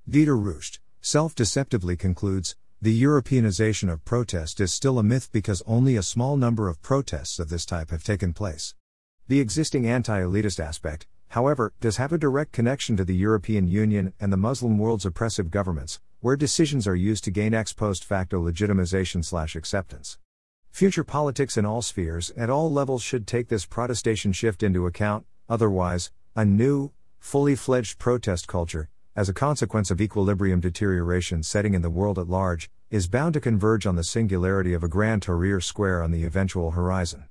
Dieter 0.08 0.42
Rucht, 0.42 0.78
self 1.02 1.34
deceptively 1.34 1.94
concludes 1.94 2.56
the 2.80 3.02
Europeanization 3.02 3.92
of 3.92 4.04
protest 4.06 4.60
is 4.60 4.72
still 4.72 4.98
a 4.98 5.02
myth 5.02 5.28
because 5.30 5.62
only 5.66 5.96
a 5.96 6.02
small 6.02 6.38
number 6.38 6.70
of 6.70 6.80
protests 6.80 7.38
of 7.38 7.50
this 7.50 7.66
type 7.66 7.90
have 7.90 8.02
taken 8.02 8.32
place. 8.32 8.74
The 9.28 9.40
existing 9.40 9.86
anti 9.86 10.20
elitist 10.20 10.58
aspect, 10.58 11.06
however, 11.28 11.74
does 11.82 11.98
have 11.98 12.14
a 12.14 12.18
direct 12.18 12.52
connection 12.52 12.96
to 12.96 13.04
the 13.04 13.16
European 13.16 13.68
Union 13.68 14.14
and 14.18 14.32
the 14.32 14.38
Muslim 14.38 14.78
world's 14.78 15.04
oppressive 15.04 15.50
governments, 15.50 16.00
where 16.26 16.34
decisions 16.36 16.88
are 16.88 16.96
used 16.96 17.22
to 17.22 17.30
gain 17.30 17.54
ex 17.54 17.72
post 17.72 18.02
facto 18.02 18.42
legitimization 18.42 19.24
slash 19.24 19.54
acceptance. 19.54 20.18
Future 20.72 21.04
politics 21.04 21.56
in 21.56 21.64
all 21.64 21.80
spheres 21.80 22.32
at 22.36 22.50
all 22.50 22.68
levels 22.68 23.00
should 23.00 23.28
take 23.28 23.46
this 23.46 23.64
protestation 23.64 24.32
shift 24.32 24.64
into 24.64 24.88
account, 24.88 25.24
otherwise, 25.48 26.10
a 26.34 26.44
new, 26.44 26.90
fully 27.20 27.54
fledged 27.54 28.00
protest 28.00 28.48
culture, 28.48 28.88
as 29.14 29.28
a 29.28 29.32
consequence 29.32 29.88
of 29.88 30.00
equilibrium 30.00 30.58
deterioration 30.58 31.44
setting 31.44 31.74
in 31.74 31.82
the 31.82 31.90
world 31.90 32.18
at 32.18 32.28
large, 32.28 32.68
is 32.90 33.06
bound 33.06 33.32
to 33.32 33.40
converge 33.40 33.86
on 33.86 33.94
the 33.94 34.02
singularity 34.02 34.72
of 34.72 34.82
a 34.82 34.88
Grand 34.88 35.22
Tahrir 35.22 35.62
Square 35.62 36.02
on 36.02 36.10
the 36.10 36.24
eventual 36.24 36.72
horizon. 36.72 37.26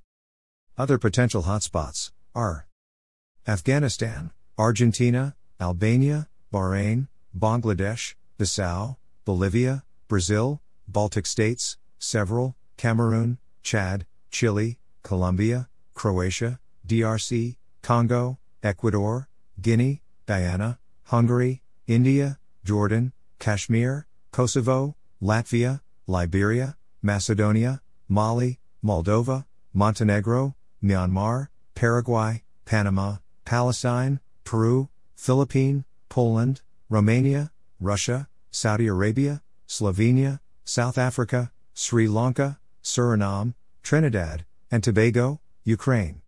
Other 0.78 0.98
potential 0.98 1.44
hotspots 1.44 2.12
are 2.34 2.66
Afghanistan, 3.46 4.32
Argentina, 4.58 5.36
Albania, 5.60 6.30
Bahrain, 6.54 7.10
Bangladesh, 7.38 8.16
Bissau, 8.38 8.98
Bolivia, 9.24 9.84
Brazil, 10.08 10.62
Baltic 10.88 11.26
states, 11.26 11.78
several, 12.00 12.56
Cameroon, 12.78 13.38
Chad, 13.64 14.06
Chile, 14.30 14.78
Colombia, 15.04 15.70
Croatia, 15.94 16.60
DRC, 16.86 17.56
Congo, 17.82 18.38
Ecuador, 18.62 19.28
Guinea, 19.62 20.02
Guyana, 20.26 20.80
Hungary, 21.06 21.62
India, 21.88 22.40
Jordan, 22.64 23.14
Kashmir, 23.40 24.08
Kosovo, 24.32 24.96
Latvia, 25.22 25.82
Liberia, 26.08 26.76
Macedonia, 27.02 27.82
Mali, 28.10 28.60
Moldova, 28.84 29.46
Montenegro, 29.74 30.56
Myanmar, 30.84 31.48
Paraguay, 31.74 32.44
Panama, 32.66 33.18
Palestine, 33.46 34.20
Peru, 34.44 34.90
Philippines, 35.16 35.84
Poland, 36.10 36.62
Romania, 36.90 37.52
Russia, 37.80 38.28
Saudi 38.52 38.88
Arabia, 38.88 39.42
Slovenia, 39.68 40.40
South 40.64 40.98
Africa, 40.98 41.52
Sri 41.74 42.08
Lanka, 42.08 42.60
Suriname, 42.84 43.54
Trinidad, 43.84 44.46
and 44.72 44.84
Tobago, 44.84 45.42
Ukraine, 45.64 46.22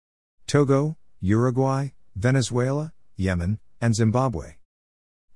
Togo, 0.45 0.97
Uruguay, 1.21 1.89
Venezuela, 2.15 2.93
Yemen, 3.15 3.59
and 3.79 3.95
Zimbabwe. 3.95 4.55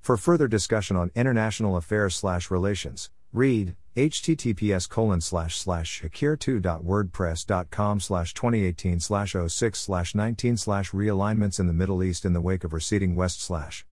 For 0.01 0.17
further 0.17 0.47
discussion 0.47 0.97
on 0.97 1.11
international 1.15 1.77
affairs 1.77 2.15
slash 2.15 2.49
relations, 2.49 3.09
read 3.31 3.75
https 3.95 4.89
colon 4.89 5.21
slash 5.21 5.57
slash 5.57 6.01
shakir2.wordpress.com 6.01 7.99
slash 7.99 8.33
2018 8.33 8.99
slash 8.99 9.35
06 9.47 9.79
slash 9.79 10.15
19 10.15 10.57
slash 10.57 10.91
realignments 10.91 11.59
in 11.59 11.67
the 11.67 11.73
Middle 11.73 12.03
East 12.03 12.25
in 12.25 12.33
the 12.33 12.41
wake 12.41 12.63
of 12.63 12.73
receding 12.73 13.15
west 13.15 13.41
slash. 13.41 13.85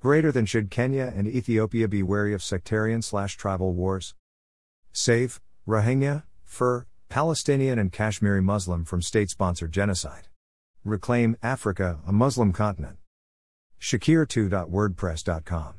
Greater 0.00 0.30
than 0.30 0.46
should 0.46 0.70
Kenya 0.70 1.12
and 1.16 1.26
Ethiopia 1.26 1.88
be 1.88 2.04
wary 2.04 2.32
of 2.32 2.40
sectarian 2.40 3.02
slash 3.02 3.36
tribal 3.36 3.74
wars? 3.74 4.14
Save, 4.92 5.40
Rohingya, 5.66 6.22
Fur, 6.44 6.86
Palestinian 7.08 7.80
and 7.80 7.90
Kashmiri 7.90 8.40
Muslim 8.40 8.84
from 8.84 9.02
state 9.02 9.28
sponsored 9.28 9.72
genocide. 9.72 10.28
Reclaim 10.84 11.36
Africa, 11.42 11.98
a 12.06 12.12
Muslim 12.12 12.52
continent. 12.52 12.98
Shakir2.wordpress.com 13.80 15.74